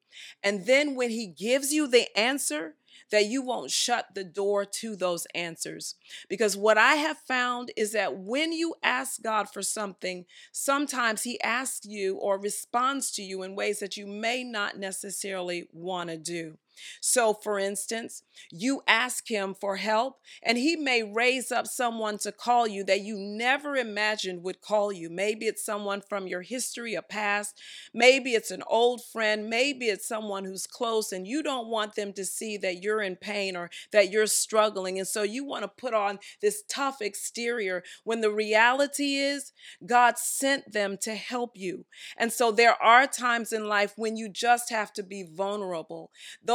And 0.43 0.65
then 0.65 0.95
when 0.95 1.09
He 1.09 1.27
gives 1.27 1.71
you 1.71 1.87
the 1.87 2.07
answer, 2.17 2.75
that 3.11 3.25
you 3.27 3.43
won't 3.43 3.69
shut 3.69 4.07
the 4.15 4.23
door 4.23 4.65
to 4.65 4.95
those 4.95 5.27
answers. 5.35 5.95
Because 6.29 6.57
what 6.57 6.79
I 6.79 6.95
have 6.95 7.17
found 7.17 7.71
is 7.77 7.91
that 7.91 8.17
when 8.17 8.51
you 8.51 8.73
ask 8.81 9.21
God 9.21 9.47
for 9.49 9.61
something, 9.61 10.25
sometimes 10.51 11.21
He 11.21 11.39
asks 11.41 11.85
you 11.85 12.15
or 12.17 12.39
responds 12.39 13.11
to 13.11 13.21
you 13.21 13.43
in 13.43 13.55
ways 13.55 13.79
that 13.79 13.97
you 13.97 14.07
may 14.07 14.43
not 14.43 14.79
necessarily 14.79 15.67
want 15.71 16.09
to 16.09 16.17
do. 16.17 16.57
So, 17.01 17.33
for 17.33 17.59
instance, 17.59 18.23
you 18.51 18.81
ask 18.87 19.29
him 19.29 19.53
for 19.53 19.77
help, 19.77 20.19
and 20.41 20.57
he 20.57 20.75
may 20.75 21.03
raise 21.03 21.51
up 21.51 21.67
someone 21.67 22.17
to 22.19 22.31
call 22.31 22.67
you 22.67 22.83
that 22.85 23.01
you 23.01 23.17
never 23.17 23.75
imagined 23.75 24.43
would 24.43 24.61
call 24.61 24.91
you. 24.91 25.09
Maybe 25.09 25.45
it's 25.45 25.63
someone 25.63 26.01
from 26.01 26.27
your 26.27 26.41
history, 26.41 26.95
a 26.95 27.01
past. 27.01 27.59
Maybe 27.93 28.31
it's 28.31 28.51
an 28.51 28.63
old 28.67 29.03
friend. 29.03 29.49
Maybe 29.49 29.85
it's 29.85 30.07
someone 30.07 30.45
who's 30.45 30.67
close, 30.67 31.11
and 31.11 31.27
you 31.27 31.43
don't 31.43 31.67
want 31.67 31.95
them 31.95 32.13
to 32.13 32.25
see 32.25 32.57
that 32.57 32.81
you're 32.81 33.01
in 33.01 33.15
pain 33.15 33.55
or 33.55 33.69
that 33.91 34.11
you're 34.11 34.27
struggling. 34.27 34.97
And 34.97 35.07
so 35.07 35.23
you 35.23 35.45
want 35.45 35.63
to 35.63 35.67
put 35.67 35.93
on 35.93 36.19
this 36.41 36.63
tough 36.67 37.01
exterior 37.01 37.83
when 38.03 38.21
the 38.21 38.31
reality 38.31 39.15
is 39.15 39.51
God 39.85 40.17
sent 40.17 40.71
them 40.71 40.97
to 41.01 41.15
help 41.15 41.51
you. 41.55 41.85
And 42.17 42.31
so 42.31 42.51
there 42.51 42.81
are 42.81 43.07
times 43.07 43.53
in 43.53 43.67
life 43.67 43.93
when 43.95 44.17
you 44.17 44.29
just 44.29 44.69
have 44.69 44.93
to 44.93 45.03
be 45.03 45.23
vulnerable. 45.23 46.11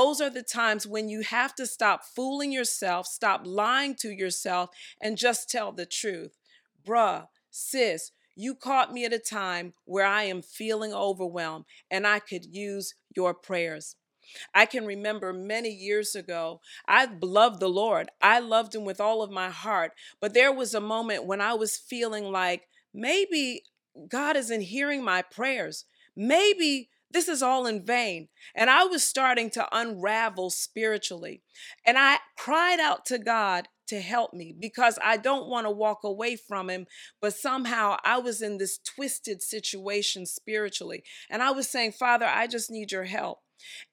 Those 0.09 0.23
are 0.23 0.31
the 0.31 0.43
times 0.43 0.87
when 0.87 1.11
you 1.11 1.21
have 1.21 1.55
to 1.57 1.67
stop 1.67 2.03
fooling 2.03 2.51
yourself, 2.51 3.07
stop 3.07 3.43
lying 3.45 3.95
to 3.97 4.09
yourself, 4.09 4.71
and 5.03 5.19
just 5.19 5.51
tell 5.51 5.71
the 5.71 5.85
truth. 5.85 6.39
Bruh, 6.83 7.27
sis, 7.51 8.13
you 8.35 8.55
caught 8.55 8.91
me 8.91 9.05
at 9.05 9.13
a 9.13 9.19
time 9.19 9.75
where 9.85 10.07
I 10.07 10.23
am 10.23 10.41
feeling 10.41 10.95
overwhelmed 10.95 11.67
and 11.91 12.07
I 12.07 12.21
could 12.21 12.47
use 12.47 12.95
your 13.15 13.35
prayers. 13.35 13.97
I 14.55 14.65
can 14.65 14.87
remember 14.87 15.35
many 15.35 15.69
years 15.69 16.15
ago, 16.15 16.63
I 16.89 17.09
loved 17.21 17.61
the 17.61 17.69
Lord. 17.69 18.09
I 18.23 18.39
loved 18.39 18.75
Him 18.75 18.87
with 18.87 19.03
all 19.03 19.21
of 19.21 19.31
my 19.31 19.51
heart. 19.51 19.93
But 20.23 20.33
there 20.33 20.55
was 20.55 20.73
a 20.73 20.81
moment 20.81 21.27
when 21.27 21.43
I 21.43 21.53
was 21.53 21.77
feeling 21.77 22.33
like 22.33 22.63
maybe 22.95 23.65
God 24.09 24.39
isn't 24.39 24.63
hearing 24.63 25.05
my 25.05 25.21
prayers. 25.21 25.85
Maybe 26.17 26.89
this 27.11 27.29
is 27.29 27.43
all 27.43 27.67
in 27.67 27.85
vain. 27.85 28.29
And 28.55 28.69
I 28.69 28.85
was 28.85 29.05
starting 29.05 29.51
to 29.51 29.69
unravel 29.73 30.51
spiritually. 30.51 31.43
And 31.87 31.97
I 31.99 32.19
cried 32.37 32.81
out 32.81 33.07
to 33.07 33.19
God 33.19 33.69
to 33.89 34.01
help 34.01 34.35
me 34.35 34.55
because 34.59 34.99
I 35.03 35.17
don't 35.17 35.49
want 35.49 35.67
to 35.67 35.71
walk 35.71 36.05
away 36.05 36.37
from 36.37 36.69
Him. 36.69 36.87
But 37.21 37.35
somehow 37.35 37.97
I 38.05 38.19
was 38.19 38.43
in 38.43 38.59
this 38.59 38.79
twisted 38.79 39.43
situation 39.43 40.27
spiritually. 40.27 41.03
And 41.31 41.43
I 41.43 41.51
was 41.51 41.69
saying, 41.69 41.93
Father, 41.93 42.27
I 42.27 42.47
just 42.47 42.71
need 42.71 42.93
your 42.93 43.05
help. 43.05 43.41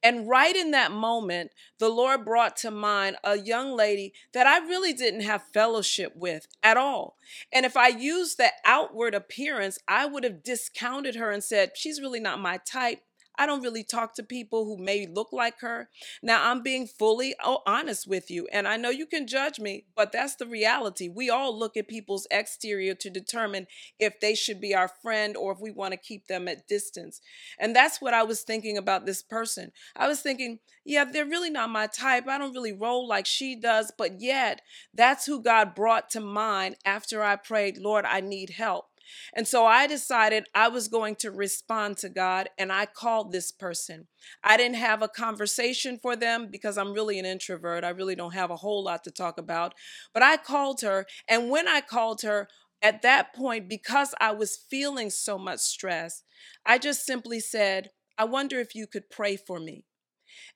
And 0.04 0.28
right 0.28 0.56
in 0.56 0.72
that 0.72 0.92
moment, 0.92 1.52
the 1.80 1.90
Lord 1.90 2.26
brought 2.26 2.58
to 2.58 2.72
mind 2.72 3.18
a 3.24 3.38
young 3.38 3.76
lady 3.76 4.14
that 4.34 4.48
I 4.48 4.60
really 4.60 4.94
didn't 4.94 5.22
have 5.22 5.44
fellowship 5.54 6.14
with 6.16 6.48
at 6.64 6.78
all. 6.78 7.18
And 7.52 7.66
if 7.66 7.76
I 7.76 7.88
used 7.88 8.38
the 8.38 8.52
outward 8.66 9.14
appearance, 9.14 9.80
I 9.88 10.06
would 10.06 10.24
have 10.24 10.44
discounted 10.44 11.16
her 11.16 11.32
and 11.32 11.44
said, 11.44 11.72
She's 11.76 12.02
really 12.02 12.20
not 12.20 12.40
my 12.40 12.58
type. 12.58 13.02
I 13.38 13.46
don't 13.46 13.62
really 13.64 13.84
talk 13.84 14.16
to 14.16 14.24
people 14.24 14.66
who 14.66 14.78
may 14.78 15.08
look 15.08 15.32
like 15.32 15.60
her. 15.62 15.90
Now, 16.22 16.50
I'm 16.50 16.64
being 16.64 16.88
fully 16.88 17.36
honest 17.66 18.08
with 18.08 18.32
you, 18.32 18.48
and 18.52 18.68
I 18.68 18.78
know 18.78 18.90
you 18.90 19.06
can 19.06 19.28
judge 19.28 19.60
me, 19.60 19.86
but 19.96 20.12
that's 20.12 20.36
the 20.36 20.46
reality. 20.46 21.10
We 21.10 21.30
all 21.30 21.58
look 21.58 21.78
at 21.78 21.88
people's 21.88 22.28
exterior 22.32 22.96
to 22.96 23.10
determine 23.10 23.68
if 24.00 24.20
they 24.20 24.36
should 24.36 24.60
be 24.62 24.76
our 24.76 24.88
friend 24.88 25.36
or 25.36 25.52
if 25.52 25.60
we 25.60 25.72
want 25.72 25.92
to 25.94 25.98
keep 25.98 26.28
them 26.28 26.48
at 26.48 26.68
distance. 26.68 27.22
And 27.60 27.76
that's 27.76 28.02
what 28.02 28.14
I 28.14 28.24
was 28.24 28.42
thinking 28.42 28.78
about 28.78 29.06
this 29.06 29.22
person. 29.22 29.72
I 29.96 30.08
was 30.08 30.22
thinking, 30.22 30.60
yeah, 30.86 31.06
they're 31.06 31.26
really 31.26 31.50
not 31.50 31.70
my 31.70 31.88
type. 31.88 32.28
I 32.28 32.38
don't 32.38 32.54
really 32.54 32.74
roll 32.74 33.08
like 33.08 33.26
she 33.26 33.56
does, 33.56 33.92
but 33.98 34.22
yet 34.22 34.62
that's 34.94 35.26
who 35.26 35.42
God 35.42 35.76
brought 35.76 36.10
to 36.12 36.20
mind 36.20 36.76
after 36.86 37.24
I 37.24 37.36
prayed, 37.36 37.78
Lord, 37.78 38.06
I 38.06 38.22
need 38.22 38.52
help. 38.52 38.86
And 39.34 39.48
so 39.48 39.66
I 39.66 39.88
decided 39.88 40.48
I 40.54 40.68
was 40.68 40.88
going 40.88 41.16
to 41.18 41.32
respond 41.32 41.98
to 41.98 42.10
God 42.10 42.50
and 42.58 42.72
I 42.72 42.86
called 42.86 43.32
this 43.32 43.52
person. 43.52 44.08
I 44.44 44.58
didn't 44.58 44.78
have 44.78 45.02
a 45.02 45.08
conversation 45.08 45.98
for 46.02 46.16
them 46.16 46.50
because 46.52 46.78
I'm 46.78 46.94
really 46.94 47.20
an 47.20 47.26
introvert. 47.26 47.84
I 47.84 47.90
really 47.90 48.16
don't 48.16 48.34
have 48.34 48.52
a 48.52 48.58
whole 48.58 48.84
lot 48.84 49.04
to 49.04 49.12
talk 49.12 49.38
about. 49.38 49.74
But 50.14 50.24
I 50.24 50.38
called 50.38 50.82
her. 50.82 51.06
And 51.28 51.50
when 51.50 51.68
I 51.68 51.82
called 51.82 52.22
her, 52.22 52.48
at 52.82 53.02
that 53.02 53.34
point, 53.34 53.68
because 53.68 54.14
I 54.22 54.32
was 54.32 54.60
feeling 54.70 55.10
so 55.10 55.40
much 55.40 55.60
stress, 55.60 56.24
I 56.66 56.78
just 56.78 57.06
simply 57.06 57.40
said, 57.40 57.90
I 58.18 58.26
wonder 58.26 58.60
if 58.60 58.76
you 58.76 58.86
could 58.86 59.10
pray 59.10 59.38
for 59.38 59.60
me. 59.60 59.86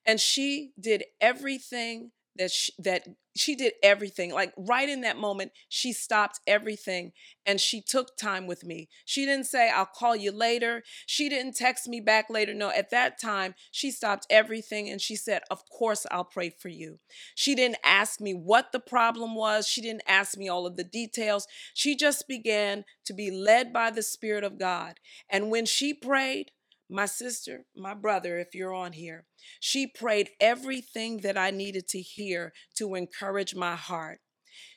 And 0.06 0.20
she 0.20 0.72
did 0.78 1.04
everything 1.20 2.12
that 2.36 2.50
she, 2.50 2.72
that 2.78 3.06
she 3.36 3.54
did 3.54 3.72
everything 3.82 4.32
like 4.32 4.52
right 4.56 4.88
in 4.88 5.02
that 5.02 5.16
moment 5.16 5.52
she 5.68 5.92
stopped 5.92 6.40
everything 6.46 7.12
and 7.46 7.60
she 7.60 7.80
took 7.80 8.16
time 8.16 8.46
with 8.46 8.64
me. 8.64 8.88
She 9.04 9.24
didn't 9.24 9.46
say 9.46 9.70
i'll 9.70 9.86
call 9.86 10.16
you 10.16 10.32
later. 10.32 10.82
She 11.06 11.28
didn't 11.28 11.56
text 11.56 11.88
me 11.88 12.00
back 12.00 12.30
later. 12.30 12.54
No 12.54 12.70
at 12.70 12.90
that 12.90 13.20
time 13.20 13.54
she 13.70 13.90
stopped 13.90 14.26
everything 14.30 14.88
and 14.88 15.00
she 15.00 15.16
said 15.16 15.42
of 15.50 15.62
course 15.68 16.06
i'll 16.10 16.24
pray 16.24 16.50
for 16.50 16.68
you. 16.68 16.98
She 17.34 17.54
didn't 17.54 17.78
ask 17.84 18.20
me 18.20 18.32
what 18.32 18.72
the 18.72 18.80
problem 18.80 19.34
was. 19.34 19.66
She 19.66 19.80
didn't 19.80 20.02
ask 20.06 20.36
me 20.36 20.48
all 20.48 20.66
of 20.66 20.76
the 20.76 20.84
details. 20.84 21.46
She 21.74 21.96
just 21.96 22.26
began 22.28 22.84
to 23.06 23.12
be 23.12 23.30
led 23.30 23.72
by 23.72 23.90
the 23.90 24.02
spirit 24.02 24.44
of 24.44 24.58
god. 24.58 24.98
And 25.28 25.50
when 25.50 25.66
she 25.66 25.94
prayed 25.94 26.50
my 26.90 27.06
sister, 27.06 27.64
my 27.76 27.94
brother, 27.94 28.38
if 28.38 28.54
you're 28.54 28.74
on 28.74 28.92
here, 28.92 29.24
she 29.60 29.86
prayed 29.86 30.30
everything 30.40 31.18
that 31.18 31.38
I 31.38 31.50
needed 31.50 31.88
to 31.88 32.00
hear 32.00 32.52
to 32.76 32.94
encourage 32.94 33.54
my 33.54 33.76
heart. 33.76 34.20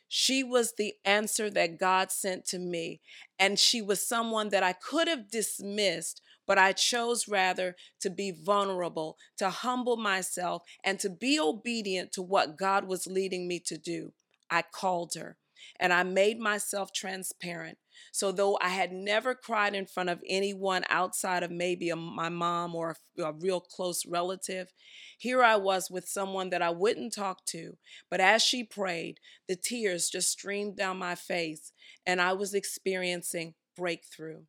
She 0.08 0.44
was 0.44 0.74
the 0.78 0.94
answer 1.04 1.50
that 1.50 1.80
God 1.80 2.12
sent 2.12 2.46
to 2.48 2.60
me. 2.60 3.02
And 3.40 3.58
she 3.58 3.82
was 3.82 4.08
someone 4.08 4.50
that 4.50 4.62
I 4.62 4.74
could 4.74 5.08
have 5.08 5.32
dismissed, 5.32 6.22
but 6.46 6.60
I 6.60 6.72
chose 6.72 7.28
rather 7.28 7.76
to 8.02 8.12
be 8.12 8.30
vulnerable, 8.30 9.18
to 9.40 9.50
humble 9.50 9.98
myself, 9.98 10.62
and 10.84 11.00
to 11.00 11.10
be 11.10 11.40
obedient 11.40 12.12
to 12.12 12.22
what 12.22 12.60
God 12.60 12.88
was 12.88 13.08
leading 13.08 13.48
me 13.48 13.60
to 13.62 13.78
do. 13.78 14.14
I 14.52 14.62
called 14.62 15.16
her 15.16 15.38
and 15.80 15.92
I 15.92 16.04
made 16.04 16.38
myself 16.38 16.92
transparent. 16.94 17.80
So, 18.12 18.32
though 18.32 18.58
I 18.62 18.70
had 18.70 18.92
never 18.92 19.36
cried 19.36 19.76
in 19.76 19.86
front 19.86 20.10
of 20.10 20.22
anyone 20.28 20.84
outside 20.90 21.44
of 21.44 21.52
maybe 21.52 21.90
a, 21.90 21.96
my 21.96 22.30
mom 22.30 22.76
or 22.76 22.96
a, 23.18 23.24
a 23.24 23.34
real 23.34 23.60
close 23.60 24.06
relative, 24.06 24.72
here 25.18 25.44
I 25.44 25.56
was 25.56 25.90
with 25.90 26.08
someone 26.08 26.50
that 26.52 26.62
I 26.62 26.70
wouldn't 26.70 27.14
talk 27.14 27.46
to. 27.48 27.78
But 28.10 28.20
as 28.20 28.42
she 28.42 28.64
prayed, 28.64 29.20
the 29.48 29.56
tears 29.56 30.10
just 30.10 30.32
streamed 30.32 30.78
down 30.78 30.98
my 30.98 31.16
face, 31.16 31.72
and 32.06 32.22
I 32.22 32.34
was 32.34 32.54
experiencing 32.54 33.54
breakthrough. 33.76 34.42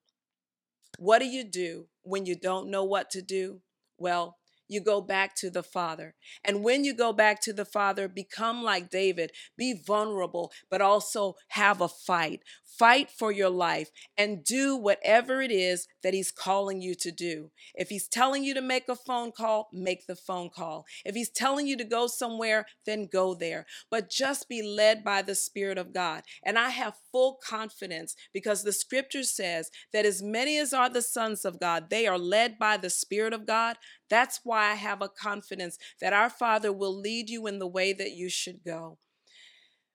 What 0.99 1.19
do 1.19 1.27
you 1.27 1.45
do 1.45 1.89
when 2.03 2.27
you 2.27 2.37
don't 2.37 2.71
know 2.71 2.85
what 2.85 3.11
to 3.11 3.23
do? 3.23 3.61
Well, 3.99 4.39
you 4.69 4.81
go 4.81 5.01
back 5.01 5.35
to 5.37 5.51
the 5.51 5.63
Father. 5.63 6.15
And 6.45 6.65
when 6.65 6.85
you 6.85 6.95
go 6.95 7.13
back 7.13 7.41
to 7.43 7.53
the 7.53 7.65
Father, 7.65 8.09
become 8.09 8.63
like 8.63 8.91
David, 8.91 9.33
be 9.57 9.75
vulnerable, 9.75 10.53
but 10.71 10.81
also 10.81 11.35
have 11.49 11.81
a 11.81 11.89
fight. 11.89 12.41
Fight 12.65 13.11
for 13.11 13.31
your 13.31 13.51
life 13.51 13.91
and 14.17 14.45
do 14.45 14.77
whatever 14.77 15.41
it 15.41 15.51
is 15.51 15.87
that 16.05 16.15
He's 16.15 16.31
calling 16.31 16.81
you 16.81 16.95
to 16.95 17.11
do. 17.11 17.51
If 17.75 17.89
He's 17.89 18.07
telling 18.07 18.45
you 18.45 18.55
to 18.55 18.61
make 18.61 18.89
a 18.89 18.95
phone 18.95 19.33
call, 19.33 19.69
make 19.73 20.07
the 20.07 20.15
phone 20.15 20.51
call. 20.55 20.85
If 21.05 21.17
He's 21.17 21.31
telling 21.31 21.67
you 21.67 21.77
to 21.79 21.85
go 21.85 22.07
somewhere, 22.07 22.67
then 22.87 23.09
go 23.13 23.35
there. 23.35 23.67
But 23.91 24.11
just 24.11 24.49
be 24.49 24.63
led 24.63 25.03
by 25.03 25.23
the 25.23 25.35
Spirit 25.35 25.79
of 25.79 25.93
God. 25.93 26.23
And 26.45 26.57
I 26.57 26.69
have 26.69 26.95
full 27.11 27.41
confidence 27.45 28.15
because 28.33 28.63
the 28.63 28.73
scripture 28.73 29.25
says 29.25 29.71
that 29.93 30.07
as 30.07 30.23
many 30.23 30.59
as 30.59 30.73
are 30.73 30.91
the 30.91 31.03
sons 31.03 31.45
of 31.45 31.59
God, 31.59 31.91
they 31.91 32.07
are 32.07 32.19
led 32.19 32.59
by 32.59 32.77
the 32.77 32.91
Spirit 32.91 33.33
of 33.33 33.47
God. 33.47 33.77
That's 34.11 34.41
why 34.45 34.71
I 34.71 34.75
have 34.75 35.03
a 35.03 35.09
confidence 35.09 35.79
that 36.01 36.13
our 36.13 36.31
Father 36.31 36.73
will 36.73 36.95
lead 36.95 37.31
you 37.31 37.47
in 37.47 37.59
the 37.59 37.67
way 37.67 37.93
that 37.95 38.13
you 38.13 38.29
should 38.29 38.63
go. 38.63 38.99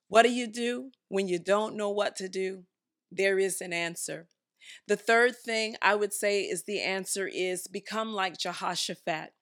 What 0.07 0.23
do 0.23 0.31
you 0.31 0.47
do 0.47 0.89
when 1.07 1.27
you 1.27 1.37
don't 1.37 1.77
know 1.77 1.91
what 1.91 2.15
to 2.15 2.27
do? 2.27 2.63
There 3.11 3.37
is 3.37 3.61
an 3.61 3.73
answer. 3.73 4.27
The 4.87 4.97
third 4.97 5.35
thing 5.35 5.75
I 5.81 5.95
would 5.95 6.13
say 6.13 6.41
is 6.41 6.63
the 6.63 6.81
answer 6.81 7.27
is 7.27 7.67
become 7.67 8.13
like 8.13 8.37
Jehoshaphat. 8.37 9.33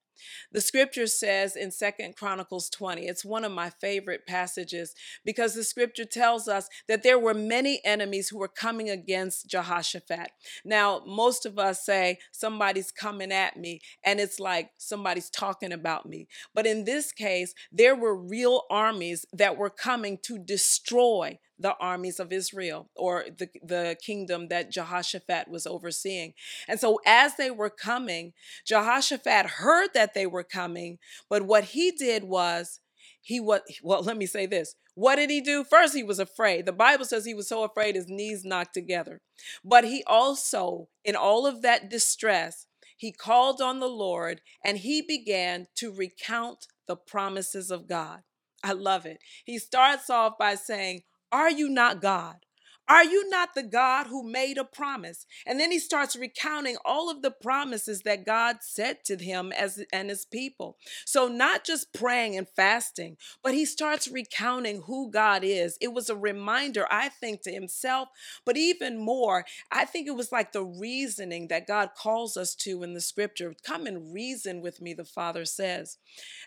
The 0.51 0.61
scripture 0.61 1.07
says 1.07 1.55
in 1.55 1.71
Second 1.71 2.15
Chronicles 2.15 2.69
20, 2.69 3.05
it's 3.07 3.25
one 3.25 3.43
of 3.43 3.51
my 3.51 3.69
favorite 3.69 4.25
passages 4.27 4.93
because 5.23 5.53
the 5.53 5.63
scripture 5.63 6.05
tells 6.05 6.47
us 6.47 6.69
that 6.87 7.03
there 7.03 7.19
were 7.19 7.33
many 7.33 7.81
enemies 7.83 8.29
who 8.29 8.37
were 8.37 8.47
coming 8.47 8.89
against 8.89 9.49
Jehoshaphat. 9.49 10.29
Now, 10.65 11.03
most 11.05 11.45
of 11.45 11.59
us 11.59 11.85
say 11.85 12.19
somebody's 12.31 12.91
coming 12.91 13.31
at 13.31 13.57
me 13.57 13.81
and 14.03 14.19
it's 14.19 14.39
like 14.39 14.71
somebody's 14.77 15.29
talking 15.29 15.71
about 15.71 16.05
me. 16.05 16.27
But 16.53 16.65
in 16.65 16.85
this 16.85 17.11
case, 17.11 17.53
there 17.71 17.95
were 17.95 18.15
real 18.15 18.63
armies 18.69 19.25
that 19.33 19.57
were 19.57 19.69
coming 19.69 20.17
to 20.23 20.37
destroy 20.37 21.39
the 21.59 21.75
armies 21.79 22.19
of 22.19 22.31
Israel 22.31 22.89
or 22.95 23.25
the, 23.37 23.49
the 23.63 23.97
kingdom 24.03 24.47
that 24.49 24.71
Jehoshaphat 24.71 25.47
was 25.47 25.65
overseeing. 25.65 26.33
And 26.67 26.79
so 26.79 26.99
as 27.05 27.35
they 27.35 27.51
were 27.51 27.69
coming, 27.69 28.33
Jehoshaphat 28.65 29.45
heard 29.45 29.89
that 29.93 30.13
they 30.13 30.25
were 30.25 30.43
coming, 30.43 30.99
but 31.29 31.43
what 31.43 31.65
he 31.65 31.91
did 31.91 32.23
was 32.23 32.79
he 33.21 33.39
was 33.39 33.61
well 33.83 34.01
let 34.01 34.17
me 34.17 34.25
say 34.25 34.45
this 34.45 34.75
what 34.95 35.17
did 35.17 35.29
he 35.29 35.41
do 35.41 35.63
first 35.63 35.93
he 35.93 36.03
was 36.03 36.19
afraid 36.19 36.65
the 36.65 36.71
bible 36.71 37.03
says 37.03 37.25
he 37.25 37.33
was 37.33 37.47
so 37.47 37.63
afraid 37.63 37.95
his 37.95 38.07
knees 38.07 38.45
knocked 38.45 38.73
together 38.73 39.21
but 39.65 39.83
he 39.83 40.03
also 40.07 40.87
in 41.03 41.15
all 41.15 41.45
of 41.45 41.61
that 41.61 41.89
distress 41.89 42.67
he 42.95 43.11
called 43.11 43.61
on 43.61 43.79
the 43.79 43.87
lord 43.87 44.41
and 44.63 44.79
he 44.79 45.01
began 45.01 45.67
to 45.75 45.91
recount 45.91 46.67
the 46.87 46.95
promises 46.95 47.69
of 47.69 47.87
God. 47.87 48.21
I 48.63 48.71
love 48.71 49.05
it. 49.05 49.19
He 49.45 49.59
starts 49.59 50.09
off 50.09 50.37
by 50.39 50.55
saying, 50.55 51.03
Are 51.31 51.51
you 51.51 51.69
not 51.69 52.01
God? 52.01 52.46
Are 52.89 53.03
you 53.03 53.29
not 53.29 53.53
the 53.53 53.63
God 53.63 54.07
who 54.07 54.23
made 54.23 54.57
a 54.57 54.63
promise? 54.63 55.25
And 55.45 55.59
then 55.59 55.71
he 55.71 55.79
starts 55.79 56.15
recounting 56.15 56.77
all 56.85 57.09
of 57.09 57.21
the 57.21 57.31
promises 57.31 58.03
that 58.03 58.25
God 58.25 58.57
said 58.61 59.03
to 59.05 59.17
him 59.17 59.51
as 59.51 59.83
and 59.91 60.09
his 60.09 60.23
people. 60.25 60.77
So 61.03 61.27
not 61.27 61.65
just 61.65 61.91
praying 61.91 62.37
and 62.37 62.47
fasting, 62.47 63.17
but 63.43 63.53
he 63.53 63.65
starts 63.65 64.07
recounting 64.07 64.83
who 64.83 65.11
God 65.11 65.43
is. 65.43 65.77
It 65.81 65.91
was 65.91 66.09
a 66.09 66.15
reminder, 66.15 66.87
I 66.89 67.09
think, 67.09 67.41
to 67.41 67.51
himself, 67.51 68.07
but 68.45 68.55
even 68.55 68.97
more, 68.97 69.45
I 69.69 69.83
think 69.83 70.07
it 70.07 70.15
was 70.15 70.31
like 70.31 70.53
the 70.53 70.63
reasoning 70.63 71.49
that 71.49 71.67
God 71.67 71.89
calls 71.93 72.37
us 72.37 72.55
to 72.55 72.83
in 72.83 72.93
the 72.93 73.01
scripture. 73.01 73.53
Come 73.63 73.85
and 73.85 74.13
reason 74.13 74.61
with 74.61 74.81
me, 74.81 74.93
the 74.93 75.03
Father 75.03 75.43
says. 75.43 75.97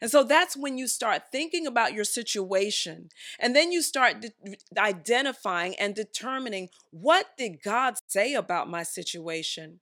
And 0.01 0.11
so 0.11 0.25
that's 0.25 0.57
when 0.57 0.79
you 0.79 0.89
start 0.89 1.25
thinking 1.31 1.67
about 1.67 1.93
your 1.93 2.05
situation, 2.05 3.11
and 3.39 3.55
then 3.55 3.73
you 3.73 3.83
start 3.83 4.21
de- 4.23 4.57
identifying 4.79 5.75
and 5.79 5.95
determining 5.95 6.30
determining 6.31 6.69
what 6.91 7.27
did 7.37 7.63
God 7.63 7.95
say 8.09 8.35
about 8.35 8.71
my 8.71 8.83
situation? 8.83 9.81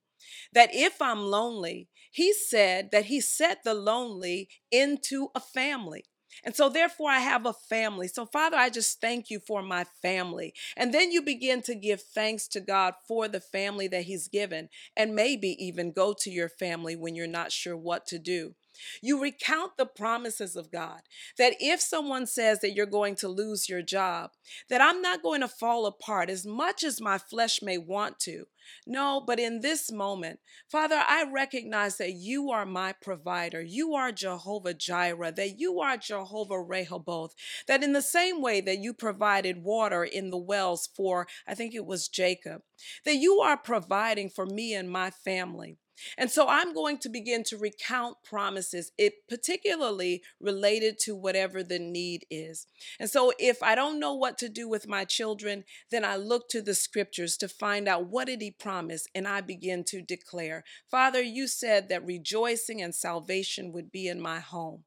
That 0.53 0.69
if 0.73 1.01
I'm 1.01 1.21
lonely, 1.21 1.87
he 2.11 2.33
said 2.33 2.89
that 2.91 3.05
he 3.05 3.21
set 3.21 3.63
the 3.63 3.73
lonely 3.73 4.49
into 4.71 5.29
a 5.35 5.39
family. 5.39 6.05
And 6.43 6.55
so, 6.55 6.69
therefore, 6.69 7.09
I 7.09 7.19
have 7.19 7.45
a 7.45 7.53
family. 7.53 8.07
So, 8.07 8.25
Father, 8.25 8.55
I 8.55 8.69
just 8.69 9.01
thank 9.01 9.29
you 9.29 9.39
for 9.39 9.63
my 9.63 9.85
family. 10.01 10.53
And 10.77 10.93
then 10.93 11.11
you 11.11 11.23
begin 11.23 11.61
to 11.63 11.75
give 11.75 12.01
thanks 12.01 12.47
to 12.49 12.61
God 12.61 12.93
for 13.07 13.27
the 13.27 13.41
family 13.41 13.87
that 13.87 14.03
He's 14.03 14.27
given, 14.27 14.69
and 14.95 15.15
maybe 15.15 15.55
even 15.63 15.91
go 15.91 16.13
to 16.19 16.29
your 16.29 16.49
family 16.49 16.95
when 16.95 17.15
you're 17.15 17.27
not 17.27 17.51
sure 17.51 17.75
what 17.75 18.05
to 18.07 18.19
do. 18.19 18.53
You 19.01 19.21
recount 19.21 19.77
the 19.77 19.85
promises 19.85 20.55
of 20.55 20.71
God 20.71 21.01
that 21.37 21.55
if 21.59 21.81
someone 21.81 22.25
says 22.25 22.59
that 22.59 22.73
you're 22.73 22.85
going 22.85 23.15
to 23.17 23.27
lose 23.27 23.69
your 23.69 23.81
job, 23.81 24.31
that 24.69 24.81
I'm 24.81 25.01
not 25.01 25.23
going 25.23 25.41
to 25.41 25.47
fall 25.47 25.85
apart 25.85 26.29
as 26.29 26.45
much 26.45 26.83
as 26.83 27.01
my 27.01 27.17
flesh 27.17 27.61
may 27.61 27.77
want 27.77 28.19
to. 28.19 28.45
No, 28.85 29.21
but 29.25 29.39
in 29.39 29.61
this 29.61 29.91
moment, 29.91 30.39
Father, 30.69 31.01
I 31.07 31.25
recognize 31.31 31.97
that 31.97 32.13
you 32.13 32.51
are 32.51 32.65
my 32.65 32.93
provider. 32.93 33.61
You 33.61 33.93
are 33.95 34.11
Jehovah 34.11 34.73
Jireh, 34.73 35.31
that 35.31 35.59
you 35.59 35.79
are 35.79 35.97
Jehovah 35.97 36.61
Rehoboth, 36.61 37.35
that 37.67 37.83
in 37.83 37.93
the 37.93 38.01
same 38.01 38.41
way 38.41 38.61
that 38.61 38.79
you 38.79 38.93
provided 38.93 39.63
water 39.63 40.03
in 40.03 40.29
the 40.29 40.37
wells 40.37 40.89
for, 40.95 41.27
I 41.47 41.55
think 41.55 41.73
it 41.73 41.85
was 41.85 42.07
Jacob, 42.07 42.61
that 43.05 43.15
you 43.15 43.39
are 43.39 43.57
providing 43.57 44.29
for 44.29 44.45
me 44.45 44.73
and 44.73 44.89
my 44.89 45.09
family. 45.09 45.77
And 46.17 46.29
so 46.31 46.47
I'm 46.47 46.73
going 46.73 46.97
to 46.99 47.09
begin 47.09 47.43
to 47.45 47.57
recount 47.57 48.17
promises, 48.23 48.91
it 48.97 49.27
particularly 49.27 50.21
related 50.39 50.99
to 50.99 51.15
whatever 51.15 51.63
the 51.63 51.79
need 51.79 52.25
is. 52.29 52.67
And 52.99 53.09
so 53.09 53.33
if 53.39 53.61
I 53.63 53.75
don't 53.75 53.99
know 53.99 54.13
what 54.13 54.37
to 54.39 54.49
do 54.49 54.67
with 54.67 54.87
my 54.87 55.05
children, 55.05 55.63
then 55.91 56.05
I 56.05 56.15
look 56.15 56.49
to 56.49 56.61
the 56.61 56.75
scriptures 56.75 57.37
to 57.37 57.47
find 57.47 57.87
out 57.87 58.07
what 58.07 58.27
did 58.27 58.41
he 58.41 58.51
promise 58.51 59.07
and 59.13 59.27
I 59.27 59.41
begin 59.41 59.83
to 59.85 60.01
declare, 60.01 60.63
Father, 60.89 61.21
you 61.21 61.47
said 61.47 61.89
that 61.89 62.05
rejoicing 62.05 62.81
and 62.81 62.93
salvation 62.93 63.71
would 63.73 63.91
be 63.91 64.07
in 64.07 64.21
my 64.21 64.39
home. 64.39 64.83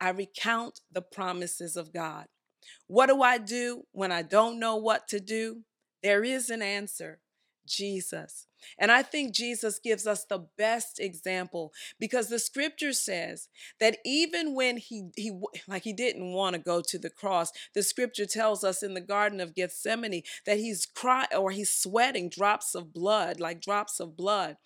I 0.00 0.10
recount 0.10 0.80
the 0.92 1.02
promises 1.02 1.76
of 1.76 1.92
God. 1.92 2.26
What 2.86 3.06
do 3.06 3.22
I 3.22 3.38
do 3.38 3.84
when 3.92 4.12
I 4.12 4.22
don't 4.22 4.58
know 4.58 4.76
what 4.76 5.08
to 5.08 5.20
do? 5.20 5.62
There 6.02 6.24
is 6.24 6.50
an 6.50 6.62
answer. 6.62 7.20
Jesus. 7.66 8.46
And 8.78 8.90
I 8.90 9.02
think 9.02 9.34
Jesus 9.34 9.78
gives 9.78 10.06
us 10.06 10.24
the 10.24 10.46
best 10.56 11.00
example 11.00 11.72
because 11.98 12.28
the 12.28 12.38
scripture 12.38 12.92
says 12.92 13.48
that 13.80 13.98
even 14.04 14.54
when 14.54 14.76
he 14.76 15.10
he 15.16 15.32
like 15.66 15.84
he 15.84 15.92
didn't 15.92 16.32
want 16.32 16.54
to 16.54 16.60
go 16.60 16.80
to 16.80 16.98
the 16.98 17.10
cross, 17.10 17.52
the 17.74 17.82
scripture 17.82 18.26
tells 18.26 18.64
us 18.64 18.82
in 18.82 18.94
the 18.94 19.00
garden 19.00 19.40
of 19.40 19.54
Gethsemane 19.54 20.22
that 20.46 20.58
he's 20.58 20.86
crying 20.86 21.28
or 21.36 21.50
he's 21.50 21.72
sweating 21.72 22.28
drops 22.28 22.74
of 22.74 22.92
blood, 22.92 23.40
like 23.40 23.60
drops 23.60 24.00
of 24.00 24.16
blood. 24.16 24.56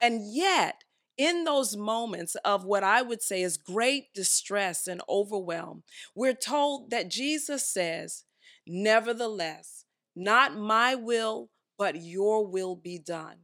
And 0.00 0.34
yet, 0.34 0.84
in 1.16 1.44
those 1.44 1.76
moments 1.76 2.34
of 2.44 2.64
what 2.64 2.82
I 2.82 3.02
would 3.02 3.22
say 3.22 3.42
is 3.42 3.56
great 3.56 4.12
distress 4.14 4.86
and 4.86 5.00
overwhelm, 5.08 5.84
we're 6.14 6.34
told 6.34 6.90
that 6.90 7.08
Jesus 7.08 7.66
says, 7.66 8.24
"Nevertheless, 8.66 9.84
not 10.16 10.56
my 10.56 10.94
will, 10.94 11.50
but 11.78 12.02
your 12.02 12.46
will 12.46 12.76
be 12.76 12.98
done. 12.98 13.38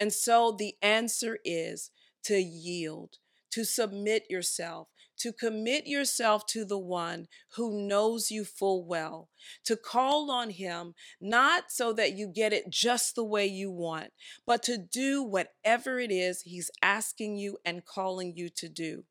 And 0.00 0.12
so 0.12 0.54
the 0.58 0.74
answer 0.82 1.38
is 1.44 1.90
to 2.24 2.36
yield, 2.36 3.18
to 3.52 3.64
submit 3.64 4.24
yourself, 4.28 4.88
to 5.18 5.32
commit 5.32 5.86
yourself 5.86 6.46
to 6.46 6.64
the 6.64 6.78
one 6.78 7.28
who 7.54 7.86
knows 7.86 8.30
you 8.30 8.44
full 8.44 8.84
well, 8.84 9.28
to 9.64 9.76
call 9.76 10.30
on 10.30 10.50
him, 10.50 10.94
not 11.20 11.64
so 11.70 11.92
that 11.92 12.14
you 12.14 12.26
get 12.26 12.52
it 12.52 12.70
just 12.70 13.14
the 13.14 13.24
way 13.24 13.46
you 13.46 13.70
want, 13.70 14.10
but 14.46 14.62
to 14.64 14.76
do 14.76 15.22
whatever 15.22 16.00
it 16.00 16.10
is 16.10 16.42
he's 16.42 16.70
asking 16.82 17.36
you 17.36 17.58
and 17.64 17.84
calling 17.84 18.32
you 18.34 18.48
to 18.48 18.68
do. 18.68 19.04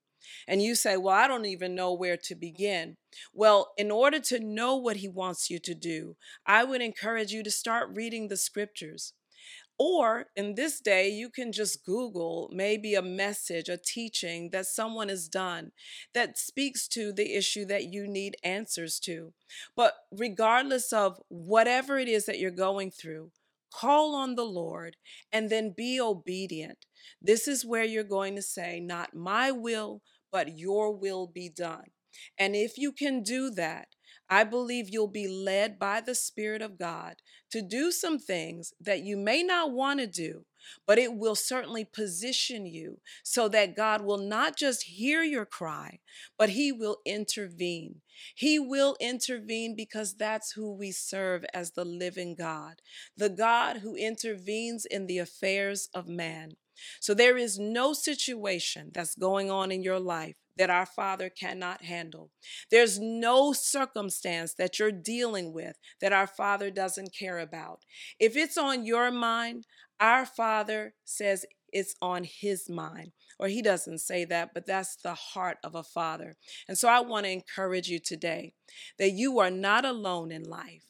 And 0.47 0.61
you 0.61 0.75
say, 0.75 0.97
Well, 0.97 1.15
I 1.15 1.27
don't 1.27 1.45
even 1.45 1.75
know 1.75 1.93
where 1.93 2.17
to 2.17 2.35
begin. 2.35 2.97
Well, 3.33 3.71
in 3.77 3.91
order 3.91 4.19
to 4.19 4.39
know 4.39 4.75
what 4.75 4.97
he 4.97 5.07
wants 5.07 5.49
you 5.49 5.59
to 5.59 5.75
do, 5.75 6.15
I 6.45 6.63
would 6.63 6.81
encourage 6.81 7.31
you 7.31 7.43
to 7.43 7.51
start 7.51 7.95
reading 7.95 8.27
the 8.27 8.37
scriptures. 8.37 9.13
Or 9.83 10.27
in 10.35 10.53
this 10.53 10.79
day, 10.79 11.09
you 11.09 11.31
can 11.31 11.51
just 11.51 11.83
Google 11.83 12.51
maybe 12.53 12.93
a 12.93 13.01
message, 13.01 13.67
a 13.67 13.77
teaching 13.77 14.51
that 14.51 14.67
someone 14.67 15.09
has 15.09 15.27
done 15.27 15.71
that 16.13 16.37
speaks 16.37 16.87
to 16.89 17.11
the 17.11 17.33
issue 17.33 17.65
that 17.65 17.85
you 17.85 18.07
need 18.07 18.37
answers 18.43 18.99
to. 18.99 19.33
But 19.75 19.95
regardless 20.11 20.93
of 20.93 21.19
whatever 21.29 21.97
it 21.97 22.07
is 22.07 22.27
that 22.27 22.37
you're 22.37 22.51
going 22.51 22.91
through, 22.91 23.31
call 23.73 24.13
on 24.13 24.35
the 24.35 24.45
Lord 24.45 24.97
and 25.33 25.49
then 25.49 25.73
be 25.75 25.99
obedient. 25.99 26.85
This 27.19 27.47
is 27.47 27.65
where 27.65 27.83
you're 27.83 28.03
going 28.03 28.35
to 28.35 28.43
say, 28.43 28.79
Not 28.79 29.15
my 29.15 29.51
will, 29.51 30.03
but 30.31 30.57
your 30.57 30.91
will 30.91 31.27
be 31.27 31.49
done. 31.49 31.85
And 32.37 32.55
if 32.55 32.77
you 32.77 32.91
can 32.91 33.23
do 33.23 33.49
that, 33.51 33.87
I 34.29 34.43
believe 34.45 34.89
you'll 34.89 35.07
be 35.07 35.27
led 35.27 35.77
by 35.77 35.99
the 35.99 36.15
Spirit 36.15 36.61
of 36.61 36.77
God 36.77 37.15
to 37.51 37.61
do 37.61 37.91
some 37.91 38.17
things 38.17 38.73
that 38.79 39.01
you 39.01 39.17
may 39.17 39.43
not 39.43 39.71
want 39.71 39.99
to 39.99 40.07
do, 40.07 40.45
but 40.87 40.97
it 40.97 41.13
will 41.15 41.35
certainly 41.35 41.83
position 41.83 42.65
you 42.65 42.99
so 43.23 43.49
that 43.49 43.75
God 43.75 44.01
will 44.01 44.17
not 44.17 44.55
just 44.55 44.83
hear 44.83 45.21
your 45.21 45.45
cry, 45.45 45.99
but 46.37 46.49
He 46.49 46.71
will 46.71 46.99
intervene. 47.05 48.01
He 48.35 48.57
will 48.57 48.95
intervene 49.01 49.75
because 49.75 50.15
that's 50.15 50.53
who 50.53 50.71
we 50.71 50.91
serve 50.91 51.43
as 51.53 51.71
the 51.71 51.85
living 51.85 52.35
God, 52.35 52.81
the 53.17 53.29
God 53.29 53.77
who 53.77 53.95
intervenes 53.95 54.85
in 54.85 55.07
the 55.07 55.17
affairs 55.17 55.89
of 55.93 56.07
man. 56.07 56.53
So 56.99 57.13
there 57.13 57.37
is 57.37 57.59
no 57.59 57.93
situation 57.93 58.91
that's 58.93 59.15
going 59.15 59.49
on 59.51 59.71
in 59.71 59.83
your 59.83 59.99
life 59.99 60.35
that 60.57 60.69
our 60.69 60.85
Father 60.85 61.29
cannot 61.29 61.83
handle. 61.83 62.29
There's 62.69 62.99
no 62.99 63.53
circumstance 63.53 64.53
that 64.55 64.79
you're 64.79 64.91
dealing 64.91 65.53
with 65.53 65.77
that 66.01 66.13
our 66.13 66.27
Father 66.27 66.69
doesn't 66.69 67.15
care 67.17 67.39
about. 67.39 67.79
If 68.19 68.35
it's 68.35 68.57
on 68.57 68.85
your 68.85 69.11
mind, 69.11 69.65
our 69.99 70.25
Father 70.25 70.93
says 71.05 71.45
it's 71.71 71.95
on 72.01 72.25
His 72.25 72.69
mind. 72.69 73.11
Or 73.39 73.47
He 73.47 73.61
doesn't 73.61 73.99
say 73.99 74.25
that, 74.25 74.53
but 74.53 74.67
that's 74.67 74.97
the 74.97 75.15
heart 75.15 75.57
of 75.63 75.73
a 75.73 75.83
Father. 75.83 76.35
And 76.67 76.77
so 76.77 76.87
I 76.87 76.99
want 76.99 77.25
to 77.25 77.31
encourage 77.31 77.87
you 77.87 77.99
today 77.99 78.53
that 78.99 79.11
you 79.11 79.39
are 79.39 79.49
not 79.49 79.83
alone 79.83 80.31
in 80.31 80.43
life, 80.43 80.83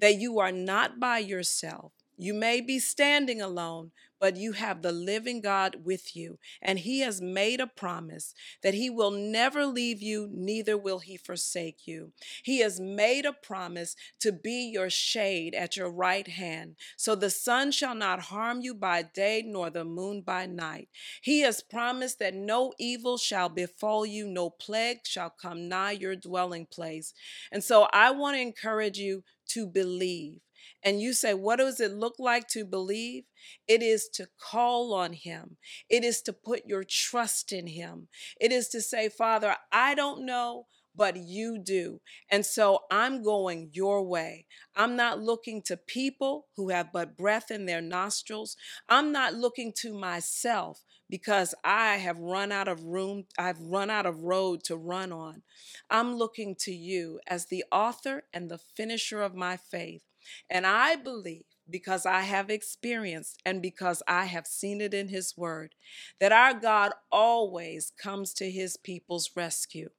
that 0.00 0.16
you 0.16 0.38
are 0.38 0.52
not 0.52 1.00
by 1.00 1.18
yourself. 1.18 1.92
You 2.16 2.32
may 2.34 2.60
be 2.60 2.78
standing 2.78 3.40
alone, 3.40 3.90
but 4.20 4.36
you 4.36 4.52
have 4.52 4.80
the 4.80 4.92
living 4.92 5.40
God 5.40 5.84
with 5.84 6.16
you. 6.16 6.38
And 6.62 6.78
He 6.78 7.00
has 7.00 7.20
made 7.20 7.60
a 7.60 7.66
promise 7.66 8.32
that 8.62 8.72
He 8.72 8.88
will 8.88 9.10
never 9.10 9.66
leave 9.66 10.00
you, 10.00 10.30
neither 10.32 10.78
will 10.78 11.00
He 11.00 11.16
forsake 11.16 11.86
you. 11.86 12.12
He 12.42 12.60
has 12.60 12.80
made 12.80 13.26
a 13.26 13.32
promise 13.32 13.96
to 14.20 14.32
be 14.32 14.70
your 14.72 14.88
shade 14.88 15.54
at 15.54 15.76
your 15.76 15.90
right 15.90 16.26
hand, 16.26 16.76
so 16.96 17.14
the 17.14 17.30
sun 17.30 17.72
shall 17.72 17.94
not 17.94 18.20
harm 18.20 18.60
you 18.60 18.74
by 18.74 19.02
day, 19.02 19.42
nor 19.44 19.68
the 19.68 19.84
moon 19.84 20.22
by 20.22 20.46
night. 20.46 20.88
He 21.20 21.40
has 21.40 21.62
promised 21.62 22.18
that 22.20 22.34
no 22.34 22.72
evil 22.78 23.18
shall 23.18 23.48
befall 23.48 24.06
you, 24.06 24.26
no 24.28 24.50
plague 24.50 25.00
shall 25.04 25.30
come 25.30 25.68
nigh 25.68 25.92
your 25.92 26.16
dwelling 26.16 26.66
place. 26.66 27.12
And 27.50 27.62
so 27.62 27.88
I 27.92 28.12
want 28.12 28.36
to 28.36 28.40
encourage 28.40 28.98
you 28.98 29.24
to 29.48 29.66
believe 29.66 30.40
and 30.82 31.00
you 31.00 31.12
say, 31.12 31.34
What 31.34 31.58
does 31.58 31.80
it 31.80 31.92
look 31.92 32.14
like 32.18 32.48
to 32.48 32.64
believe? 32.64 33.24
It 33.68 33.82
is 33.82 34.08
to 34.14 34.28
call 34.40 34.94
on 34.94 35.12
Him, 35.12 35.56
it 35.88 36.04
is 36.04 36.22
to 36.22 36.32
put 36.32 36.66
your 36.66 36.84
trust 36.84 37.52
in 37.52 37.66
Him. 37.66 38.08
It 38.40 38.52
is 38.52 38.68
to 38.68 38.80
say, 38.80 39.08
Father, 39.08 39.56
I 39.72 39.94
don't 39.94 40.24
know, 40.26 40.66
but 40.96 41.16
you 41.16 41.58
do. 41.58 42.00
And 42.30 42.44
so 42.46 42.80
I'm 42.90 43.22
going 43.22 43.70
your 43.72 44.02
way. 44.02 44.46
I'm 44.76 44.96
not 44.96 45.20
looking 45.20 45.62
to 45.62 45.76
people 45.76 46.46
who 46.56 46.70
have 46.70 46.92
but 46.92 47.16
breath 47.16 47.50
in 47.50 47.66
their 47.66 47.80
nostrils. 47.80 48.56
I'm 48.88 49.12
not 49.12 49.34
looking 49.34 49.72
to 49.78 49.94
myself 49.94 50.82
because 51.14 51.54
I 51.62 51.98
have 51.98 52.18
run 52.18 52.50
out 52.50 52.66
of 52.66 52.82
room, 52.82 53.26
I've 53.38 53.60
run 53.60 53.88
out 53.88 54.04
of 54.04 54.24
road 54.24 54.64
to 54.64 54.74
run 54.74 55.12
on. 55.12 55.42
I'm 55.88 56.16
looking 56.16 56.56
to 56.62 56.72
you 56.72 57.20
as 57.28 57.46
the 57.46 57.64
author 57.70 58.24
and 58.34 58.50
the 58.50 58.58
finisher 58.58 59.22
of 59.22 59.32
my 59.32 59.56
faith. 59.56 60.02
And 60.50 60.66
I 60.66 60.96
believe 60.96 61.44
because 61.70 62.04
I 62.04 62.22
have 62.22 62.50
experienced 62.50 63.40
and 63.46 63.62
because 63.62 64.02
I 64.08 64.24
have 64.24 64.48
seen 64.48 64.80
it 64.80 64.92
in 64.92 65.06
His 65.06 65.34
Word, 65.36 65.76
that 66.18 66.32
our 66.32 66.52
God 66.52 66.90
always 67.12 67.92
comes 67.96 68.34
to 68.34 68.50
His 68.50 68.76
people's 68.76 69.30
rescue. 69.36 69.90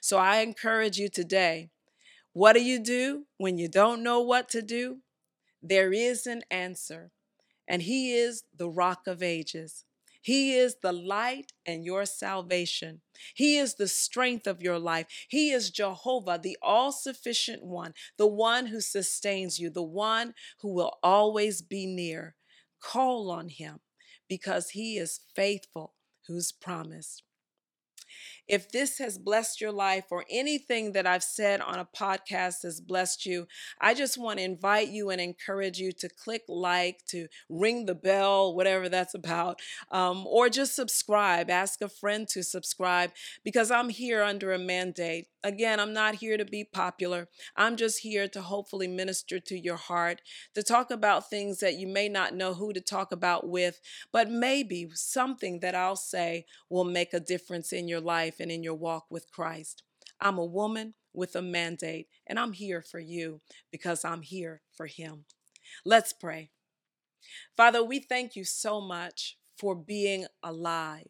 So 0.00 0.18
I 0.18 0.38
encourage 0.38 0.98
you 0.98 1.08
today 1.08 1.70
what 2.32 2.54
do 2.54 2.64
you 2.64 2.80
do 2.80 3.26
when 3.38 3.58
you 3.58 3.68
don't 3.68 4.02
know 4.02 4.20
what 4.20 4.48
to 4.48 4.60
do? 4.60 5.02
There 5.62 5.92
is 5.92 6.26
an 6.26 6.42
answer, 6.50 7.12
and 7.68 7.82
He 7.82 8.12
is 8.12 8.42
the 8.52 8.68
rock 8.68 9.06
of 9.06 9.22
ages. 9.22 9.84
He 10.24 10.54
is 10.54 10.76
the 10.82 10.90
light 10.92 11.52
and 11.66 11.84
your 11.84 12.06
salvation. 12.06 13.02
He 13.34 13.58
is 13.58 13.74
the 13.74 13.86
strength 13.86 14.46
of 14.46 14.62
your 14.62 14.78
life. 14.78 15.06
He 15.28 15.50
is 15.50 15.68
Jehovah, 15.68 16.40
the 16.42 16.56
all 16.62 16.92
sufficient 16.92 17.62
one, 17.62 17.92
the 18.16 18.26
one 18.26 18.68
who 18.68 18.80
sustains 18.80 19.58
you, 19.58 19.68
the 19.68 19.82
one 19.82 20.32
who 20.62 20.72
will 20.72 20.96
always 21.02 21.60
be 21.60 21.84
near. 21.84 22.36
Call 22.80 23.30
on 23.30 23.50
him 23.50 23.80
because 24.26 24.70
he 24.70 24.96
is 24.96 25.20
faithful, 25.36 25.92
who's 26.26 26.52
promised. 26.52 27.22
If 28.46 28.70
this 28.70 28.98
has 28.98 29.16
blessed 29.16 29.60
your 29.60 29.72
life 29.72 30.06
or 30.10 30.24
anything 30.30 30.92
that 30.92 31.06
I've 31.06 31.22
said 31.22 31.60
on 31.60 31.78
a 31.78 31.86
podcast 31.86 32.62
has 32.64 32.80
blessed 32.80 33.24
you, 33.24 33.46
I 33.80 33.94
just 33.94 34.18
want 34.18 34.38
to 34.38 34.44
invite 34.44 34.88
you 34.88 35.10
and 35.10 35.20
encourage 35.20 35.78
you 35.78 35.92
to 35.92 36.08
click 36.08 36.42
like, 36.48 37.00
to 37.08 37.28
ring 37.48 37.86
the 37.86 37.94
bell, 37.94 38.54
whatever 38.54 38.88
that's 38.88 39.14
about, 39.14 39.60
um, 39.90 40.26
or 40.26 40.48
just 40.48 40.74
subscribe. 40.74 41.48
Ask 41.48 41.80
a 41.80 41.88
friend 41.88 42.28
to 42.28 42.42
subscribe 42.42 43.12
because 43.44 43.70
I'm 43.70 43.88
here 43.88 44.22
under 44.22 44.52
a 44.52 44.58
mandate. 44.58 45.28
Again, 45.42 45.78
I'm 45.78 45.92
not 45.92 46.16
here 46.16 46.38
to 46.38 46.44
be 46.44 46.64
popular. 46.64 47.28
I'm 47.54 47.76
just 47.76 48.00
here 48.00 48.28
to 48.28 48.40
hopefully 48.40 48.88
minister 48.88 49.38
to 49.40 49.58
your 49.58 49.76
heart, 49.76 50.22
to 50.54 50.62
talk 50.62 50.90
about 50.90 51.28
things 51.28 51.60
that 51.60 51.74
you 51.74 51.86
may 51.86 52.08
not 52.08 52.34
know 52.34 52.54
who 52.54 52.72
to 52.72 52.80
talk 52.80 53.12
about 53.12 53.46
with, 53.46 53.80
but 54.10 54.30
maybe 54.30 54.88
something 54.94 55.60
that 55.60 55.74
I'll 55.74 55.96
say 55.96 56.46
will 56.70 56.84
make 56.84 57.12
a 57.12 57.20
difference 57.20 57.72
in 57.72 57.88
your 57.88 58.00
life 58.00 58.33
life 58.34 58.40
and 58.40 58.50
in 58.50 58.62
your 58.62 58.74
walk 58.74 59.06
with 59.10 59.30
Christ. 59.30 59.82
I'm 60.20 60.38
a 60.38 60.44
woman 60.44 60.94
with 61.12 61.36
a 61.36 61.42
mandate, 61.42 62.08
and 62.26 62.38
I'm 62.38 62.52
here 62.52 62.82
for 62.82 62.98
you 62.98 63.40
because 63.70 64.04
I'm 64.04 64.22
here 64.22 64.62
for 64.76 64.86
Him. 64.86 65.24
Let's 65.84 66.12
pray. 66.12 66.50
Father, 67.56 67.82
we 67.82 68.00
thank 68.00 68.36
you 68.36 68.44
so 68.44 68.80
much 68.80 69.36
for 69.58 69.74
being 69.74 70.26
alive. 70.42 71.08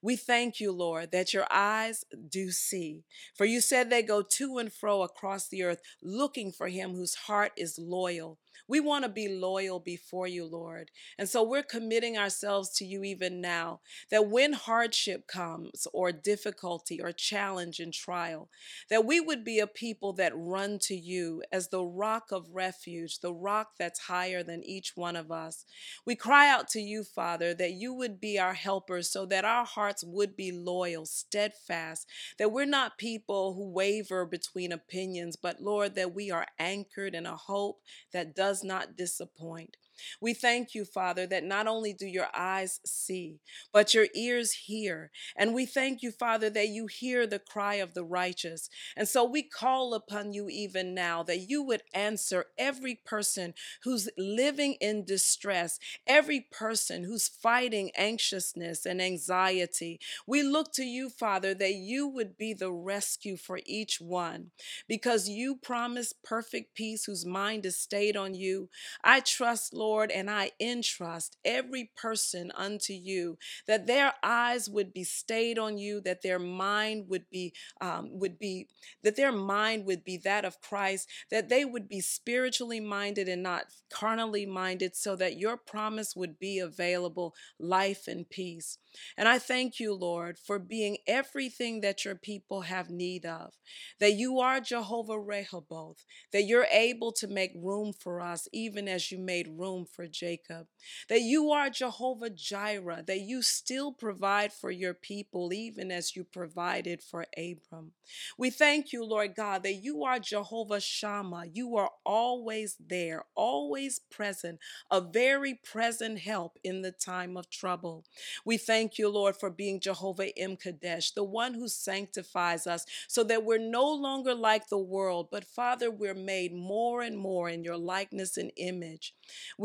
We 0.00 0.14
thank 0.14 0.60
you, 0.60 0.70
Lord, 0.70 1.10
that 1.10 1.34
your 1.34 1.46
eyes 1.50 2.04
do 2.30 2.52
see. 2.52 3.04
For 3.36 3.44
you 3.44 3.60
said 3.60 3.90
they 3.90 4.02
go 4.02 4.22
to 4.22 4.58
and 4.58 4.72
fro 4.72 5.02
across 5.02 5.48
the 5.48 5.64
earth 5.64 5.80
looking 6.02 6.52
for 6.52 6.68
him 6.68 6.92
whose 6.92 7.16
heart 7.26 7.50
is 7.56 7.78
loyal. 7.80 8.38
We 8.66 8.80
want 8.80 9.04
to 9.04 9.08
be 9.10 9.28
loyal 9.28 9.80
before 9.80 10.26
you, 10.26 10.44
Lord. 10.44 10.90
And 11.18 11.28
so 11.28 11.42
we're 11.42 11.62
committing 11.62 12.16
ourselves 12.16 12.70
to 12.78 12.84
you 12.84 13.04
even 13.04 13.40
now 13.40 13.80
that 14.10 14.28
when 14.28 14.54
hardship 14.54 15.26
comes, 15.26 15.86
or 15.92 16.12
difficulty, 16.12 17.00
or 17.00 17.12
challenge 17.12 17.80
and 17.80 17.92
trial, 17.92 18.48
that 18.90 19.04
we 19.04 19.20
would 19.20 19.44
be 19.44 19.58
a 19.58 19.66
people 19.66 20.12
that 20.14 20.32
run 20.34 20.78
to 20.80 20.94
you 20.94 21.42
as 21.52 21.68
the 21.68 21.84
rock 21.84 22.32
of 22.32 22.54
refuge, 22.54 23.20
the 23.20 23.32
rock 23.32 23.72
that's 23.78 24.00
higher 24.00 24.42
than 24.42 24.64
each 24.64 24.96
one 24.96 25.16
of 25.16 25.30
us. 25.30 25.64
We 26.04 26.16
cry 26.16 26.48
out 26.48 26.68
to 26.68 26.80
you, 26.80 27.04
Father, 27.04 27.54
that 27.54 27.72
you 27.72 27.92
would 27.92 28.20
be 28.20 28.38
our 28.38 28.54
helper 28.54 29.02
so 29.02 29.26
that 29.26 29.44
our 29.44 29.64
hearts 29.64 30.02
would 30.04 30.36
be 30.36 30.50
loyal, 30.52 31.06
steadfast, 31.06 32.08
that 32.38 32.52
we're 32.52 32.64
not 32.64 32.98
people 32.98 33.54
who 33.54 33.70
waver 33.70 34.24
between 34.24 34.72
opinions, 34.72 35.36
but 35.36 35.60
Lord, 35.60 35.94
that 35.94 36.14
we 36.14 36.30
are 36.30 36.46
anchored 36.58 37.14
in 37.14 37.26
a 37.26 37.36
hope 37.36 37.80
that 38.12 38.34
does 38.34 38.47
does 38.48 38.64
not 38.64 38.96
disappoint. 38.96 39.76
We 40.20 40.34
thank 40.34 40.74
you, 40.74 40.84
Father, 40.84 41.26
that 41.26 41.44
not 41.44 41.66
only 41.66 41.92
do 41.92 42.06
your 42.06 42.28
eyes 42.34 42.80
see, 42.84 43.40
but 43.72 43.94
your 43.94 44.06
ears 44.14 44.52
hear. 44.52 45.10
And 45.36 45.54
we 45.54 45.66
thank 45.66 46.02
you, 46.02 46.10
Father, 46.10 46.50
that 46.50 46.68
you 46.68 46.86
hear 46.86 47.26
the 47.26 47.38
cry 47.38 47.74
of 47.76 47.94
the 47.94 48.04
righteous. 48.04 48.68
And 48.96 49.08
so 49.08 49.24
we 49.24 49.42
call 49.42 49.94
upon 49.94 50.32
you 50.32 50.48
even 50.48 50.94
now 50.94 51.22
that 51.24 51.48
you 51.48 51.62
would 51.62 51.82
answer 51.94 52.46
every 52.58 52.94
person 52.94 53.54
who's 53.82 54.08
living 54.16 54.74
in 54.80 55.04
distress, 55.04 55.78
every 56.06 56.46
person 56.50 57.04
who's 57.04 57.28
fighting 57.28 57.90
anxiousness 57.96 58.86
and 58.86 59.00
anxiety. 59.00 60.00
We 60.26 60.42
look 60.42 60.72
to 60.74 60.84
you, 60.84 61.10
Father, 61.10 61.54
that 61.54 61.74
you 61.74 62.06
would 62.08 62.36
be 62.36 62.52
the 62.54 62.72
rescue 62.72 63.36
for 63.36 63.60
each 63.66 64.00
one 64.00 64.50
because 64.86 65.28
you 65.28 65.56
promise 65.56 66.12
perfect 66.24 66.74
peace 66.74 67.04
whose 67.04 67.24
mind 67.26 67.66
is 67.66 67.76
stayed 67.78 68.16
on 68.16 68.34
you. 68.34 68.68
I 69.02 69.20
trust, 69.20 69.74
Lord 69.74 69.87
Lord, 69.88 70.10
and 70.10 70.30
I 70.30 70.50
entrust 70.60 71.38
every 71.44 71.90
person 71.96 72.52
unto 72.54 72.92
you, 72.92 73.38
that 73.66 73.86
their 73.86 74.12
eyes 74.22 74.68
would 74.68 74.92
be 74.92 75.04
stayed 75.04 75.58
on 75.58 75.78
you, 75.78 76.02
that 76.02 76.22
their 76.22 76.38
mind 76.38 77.06
would 77.08 77.24
be 77.30 77.54
um, 77.80 78.10
would 78.20 78.38
be 78.38 78.68
that 79.02 79.16
their 79.16 79.32
mind 79.32 79.86
would 79.86 80.04
be 80.04 80.18
that 80.18 80.44
of 80.44 80.60
Christ, 80.60 81.08
that 81.30 81.48
they 81.48 81.64
would 81.64 81.88
be 81.88 82.00
spiritually 82.00 82.80
minded 82.80 83.28
and 83.28 83.42
not 83.42 83.64
carnally 83.90 84.44
minded, 84.44 84.94
so 84.94 85.16
that 85.16 85.38
your 85.38 85.56
promise 85.56 86.14
would 86.14 86.38
be 86.38 86.58
available, 86.58 87.34
life 87.58 88.06
and 88.06 88.28
peace. 88.28 88.78
And 89.16 89.28
I 89.28 89.38
thank 89.38 89.80
you, 89.80 89.94
Lord, 89.94 90.38
for 90.38 90.58
being 90.58 90.98
everything 91.06 91.80
that 91.80 92.04
your 92.04 92.14
people 92.14 92.62
have 92.62 92.90
need 92.90 93.24
of, 93.24 93.54
that 94.00 94.14
you 94.14 94.38
are 94.40 94.60
Jehovah 94.60 95.18
Rehoboth, 95.20 96.04
that 96.32 96.44
you're 96.44 96.68
able 96.70 97.12
to 97.12 97.28
make 97.28 97.52
room 97.54 97.92
for 97.92 98.20
us, 98.20 98.48
even 98.52 98.88
as 98.88 99.10
you 99.10 99.18
made 99.18 99.48
room 99.48 99.77
home 99.78 99.86
for 99.86 100.06
Jacob, 100.06 100.66
that 101.08 101.20
you 101.20 101.50
are 101.50 101.70
Jehovah 101.70 102.30
Jireh, 102.30 103.04
that 103.06 103.20
you 103.20 103.42
still 103.42 103.92
provide 103.92 104.52
for 104.52 104.70
your 104.70 104.94
people, 104.94 105.52
even 105.52 105.90
as 105.90 106.16
you 106.16 106.24
provided 106.24 107.02
for 107.02 107.26
Abram. 107.36 107.92
We 108.36 108.50
thank 108.50 108.92
you, 108.92 109.04
Lord 109.04 109.34
God, 109.34 109.62
that 109.62 109.74
you 109.74 110.04
are 110.04 110.18
Jehovah 110.18 110.80
Shammah. 110.80 111.46
You 111.52 111.76
are 111.76 111.90
always 112.04 112.76
there, 112.84 113.24
always 113.34 114.00
present, 114.10 114.58
a 114.90 115.00
very 115.00 115.54
present 115.54 116.18
help 116.20 116.58
in 116.64 116.82
the 116.82 116.92
time 116.92 117.36
of 117.36 117.50
trouble. 117.50 118.04
We 118.44 118.56
thank 118.56 118.98
you, 118.98 119.08
Lord, 119.08 119.36
for 119.36 119.50
being 119.50 119.80
Jehovah 119.80 120.30
M'Kaddesh, 120.38 121.14
the 121.14 121.24
one 121.24 121.54
who 121.54 121.68
sanctifies 121.68 122.66
us 122.66 122.84
so 123.06 123.22
that 123.24 123.44
we're 123.44 123.58
no 123.58 123.92
longer 123.92 124.34
like 124.34 124.68
the 124.68 124.78
world, 124.78 125.28
but 125.30 125.44
Father, 125.44 125.90
we're 125.90 126.14
made 126.14 126.54
more 126.54 127.02
and 127.02 127.16
more 127.16 127.48
in 127.48 127.62
your 127.62 127.76
likeness 127.76 128.36
and 128.36 128.50
image. 128.56 129.14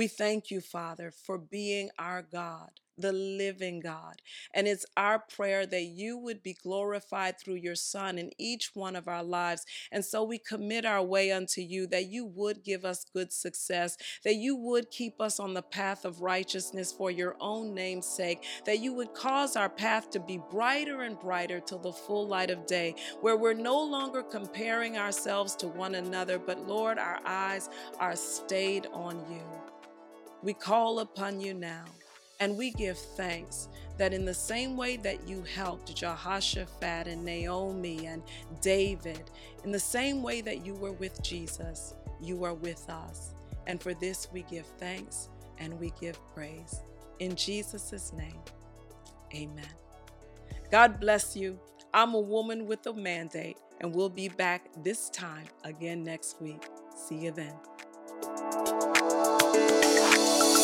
We 0.03 0.09
thank 0.09 0.51
you, 0.51 0.59
Father, 0.59 1.11
for 1.11 1.37
being 1.37 1.89
our 1.97 2.23
God 2.23 2.71
the 2.97 3.11
living 3.11 3.79
God. 3.79 4.21
And 4.53 4.67
it's 4.67 4.85
our 4.95 5.19
prayer 5.19 5.65
that 5.65 5.83
you 5.83 6.17
would 6.17 6.43
be 6.43 6.53
glorified 6.53 7.39
through 7.39 7.55
your 7.55 7.75
Son 7.75 8.17
in 8.17 8.31
each 8.37 8.71
one 8.73 8.95
of 8.95 9.07
our 9.07 9.23
lives. 9.23 9.65
And 9.91 10.05
so 10.05 10.23
we 10.23 10.37
commit 10.37 10.85
our 10.85 11.03
way 11.03 11.31
unto 11.31 11.61
you 11.61 11.87
that 11.87 12.07
you 12.07 12.25
would 12.25 12.63
give 12.63 12.85
us 12.85 13.05
good 13.11 13.33
success, 13.33 13.97
that 14.23 14.35
you 14.35 14.55
would 14.55 14.91
keep 14.91 15.19
us 15.19 15.39
on 15.39 15.53
the 15.53 15.61
path 15.61 16.05
of 16.05 16.21
righteousness 16.21 16.91
for 16.91 17.09
your 17.09 17.35
own 17.39 17.73
name's 17.73 18.05
sake, 18.05 18.43
that 18.65 18.79
you 18.79 18.93
would 18.93 19.13
cause 19.13 19.55
our 19.55 19.69
path 19.69 20.09
to 20.11 20.19
be 20.19 20.39
brighter 20.51 21.01
and 21.01 21.19
brighter 21.19 21.59
till 21.59 21.79
the 21.79 21.91
full 21.91 22.27
light 22.27 22.51
of 22.51 22.65
day, 22.67 22.95
where 23.21 23.37
we're 23.37 23.53
no 23.53 23.81
longer 23.81 24.21
comparing 24.21 24.97
ourselves 24.97 25.55
to 25.55 25.67
one 25.67 25.95
another, 25.95 26.37
but 26.37 26.67
Lord, 26.67 26.99
our 26.99 27.19
eyes 27.25 27.69
are 27.99 28.15
stayed 28.15 28.87
on 28.93 29.25
you. 29.31 29.72
We 30.43 30.53
call 30.53 30.99
upon 30.99 31.39
you 31.39 31.53
now. 31.53 31.85
And 32.39 32.57
we 32.57 32.71
give 32.71 32.97
thanks 32.97 33.69
that 33.97 34.13
in 34.13 34.25
the 34.25 34.33
same 34.33 34.75
way 34.75 34.97
that 34.97 35.27
you 35.27 35.43
helped 35.43 35.95
Jehoshaphat 35.95 37.07
and 37.07 37.23
Naomi 37.23 38.07
and 38.07 38.21
David, 38.61 39.31
in 39.63 39.71
the 39.71 39.79
same 39.79 40.21
way 40.21 40.41
that 40.41 40.65
you 40.65 40.73
were 40.73 40.91
with 40.91 41.21
Jesus, 41.23 41.93
you 42.19 42.43
are 42.43 42.55
with 42.55 42.89
us. 42.89 43.33
And 43.67 43.81
for 43.81 43.93
this 43.93 44.27
we 44.33 44.41
give 44.43 44.65
thanks 44.77 45.29
and 45.59 45.79
we 45.79 45.93
give 46.01 46.19
praise. 46.33 46.81
In 47.19 47.35
Jesus' 47.35 48.11
name, 48.11 48.41
amen. 49.33 49.71
God 50.69 50.99
bless 50.99 51.37
you. 51.37 51.57
I'm 51.93 52.13
a 52.15 52.19
woman 52.19 52.65
with 52.65 52.85
a 52.87 52.93
mandate, 52.93 53.57
and 53.79 53.93
we'll 53.93 54.09
be 54.09 54.27
back 54.27 54.65
this 54.83 55.09
time 55.11 55.45
again 55.63 56.03
next 56.03 56.41
week. 56.41 56.65
See 56.95 57.19
you 57.19 57.31
then. 57.31 58.92